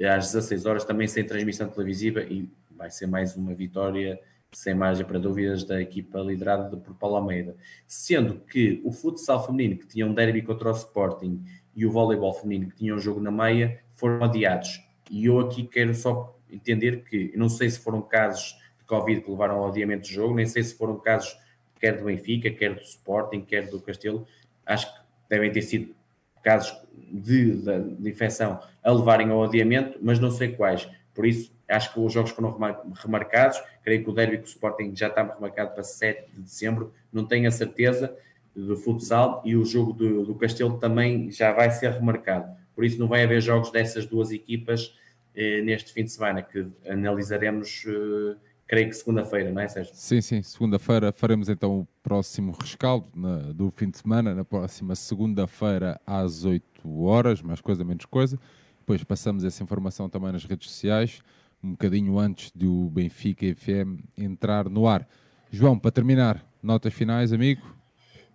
[0.00, 4.20] às 16 horas, também sem transmissão televisiva, e vai ser mais uma vitória
[4.52, 7.56] sem margem para dúvidas da equipa liderada por Paulo Almeida.
[7.86, 11.42] Sendo que o futsal feminino, que tinha um derby contra o Sporting,
[11.74, 14.80] e o voleibol feminino, que tinha um jogo na meia, foram adiados.
[15.10, 19.30] E eu aqui quero só entender que, não sei se foram casos de Covid que
[19.30, 21.36] levaram ao adiamento do jogo, nem sei se foram casos
[21.80, 24.26] quer do Benfica, quer do Sporting, quer do Castelo,
[24.64, 25.94] acho que devem ter sido
[26.42, 26.76] casos
[27.10, 30.88] de, de, de infecção a levarem ao adiamento, mas não sei quais.
[31.14, 32.56] Por isso, acho que os jogos foram
[32.94, 33.60] remarcados.
[33.82, 36.92] Creio que o derby com o Sporting já está remarcado para 7 de dezembro.
[37.12, 38.14] Não tenho a certeza
[38.54, 42.54] do futsal e o jogo do, do Castelo também já vai ser remarcado.
[42.74, 44.94] Por isso, não vai haver jogos dessas duas equipas
[45.34, 48.36] eh, neste fim de semana, que analisaremos, eh,
[48.74, 49.92] creio que segunda-feira, não é, Sérgio?
[49.94, 54.96] Sim, sim, segunda-feira faremos então o próximo rescaldo na, do fim de semana, na próxima
[54.96, 56.64] segunda-feira às 8
[57.04, 58.36] horas, mais coisa, menos coisa.
[58.80, 61.20] depois passamos essa informação também nas redes sociais,
[61.62, 65.08] um bocadinho antes do Benfica FM entrar no ar.
[65.52, 67.62] João, para terminar, notas finais, amigo?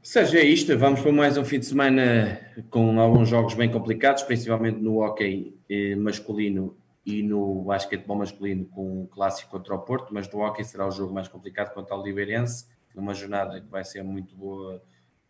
[0.02, 2.40] Seja isto, vamos para mais um fim de semana
[2.70, 9.04] com alguns jogos bem complicados, principalmente no hockey eh, masculino e no basquetebol masculino com
[9.04, 12.04] o clássico contra o Porto, mas no hockey será o jogo mais complicado contra o
[12.04, 14.82] Liberense, numa jornada que vai ser muito boa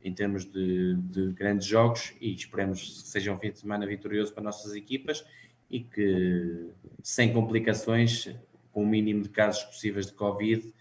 [0.01, 4.33] em termos de, de, grandes jogos e esperemos que seja um fim de semana vitorioso
[4.33, 5.25] para nossas equipas
[5.69, 6.69] e que
[7.03, 8.33] sem complicações,
[8.71, 10.73] com o mínimo de casos possíveis de Covid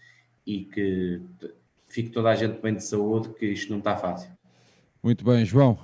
[0.45, 1.21] e que
[1.87, 4.31] fique toda a gente bem de saúde, que isto não está fácil.
[5.03, 5.77] Muito bem, João.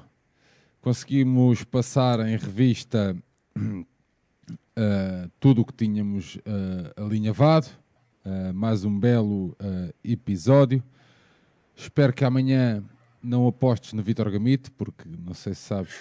[0.81, 3.15] Conseguimos passar em revista
[4.77, 7.67] uh, tudo o que tínhamos uh, alinhavado.
[8.25, 9.55] Uh, mais um belo
[10.03, 10.83] episódio.
[11.75, 12.83] Espero que amanhã
[13.21, 15.93] não apostes no Vitor Gamito, porque não sei se sabes.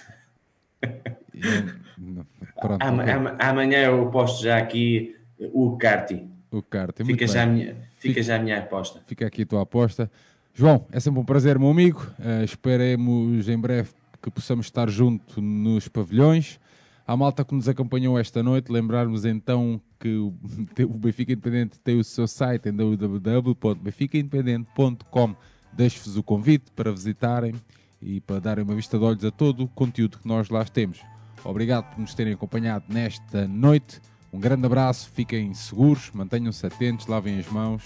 [1.35, 2.25] Eu,
[2.61, 5.17] pronto, Am amanhã eu aposto já aqui
[5.53, 6.29] o Carti.
[6.51, 9.03] O Carti, fica, já a, minha, fica, fica, já a minha aposta.
[9.07, 10.09] Fica aqui a tua aposta.
[10.53, 12.07] João, é sempre um prazer, meu amigo.
[12.19, 13.91] Uh, esperemos em breve
[14.23, 16.61] que possamos estar junto nos pavilhões.
[17.07, 20.35] À malta que nos acompanhou esta noite, lembrarmos então que o,
[20.97, 25.37] Benfica Independente tem o seu site em www.benficaindependente.com
[25.73, 27.55] Deixo-vos o convite para visitarem
[28.01, 31.01] e para darem uma vista de olhos a todo o conteúdo que nós lá temos.
[31.45, 34.01] Obrigado por nos terem acompanhado nesta noite.
[34.33, 37.85] Um grande abraço, fiquem seguros, mantenham-se atentos, lavem as mãos.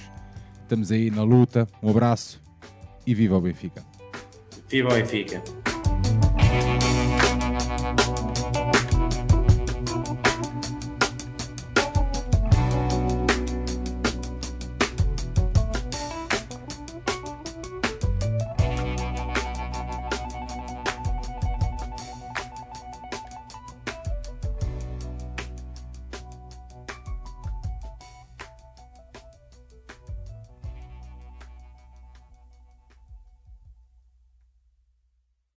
[0.62, 1.66] Estamos aí na luta.
[1.82, 2.40] Um abraço
[3.06, 3.84] e viva o Benfica.
[4.68, 5.42] Viva o Benfica.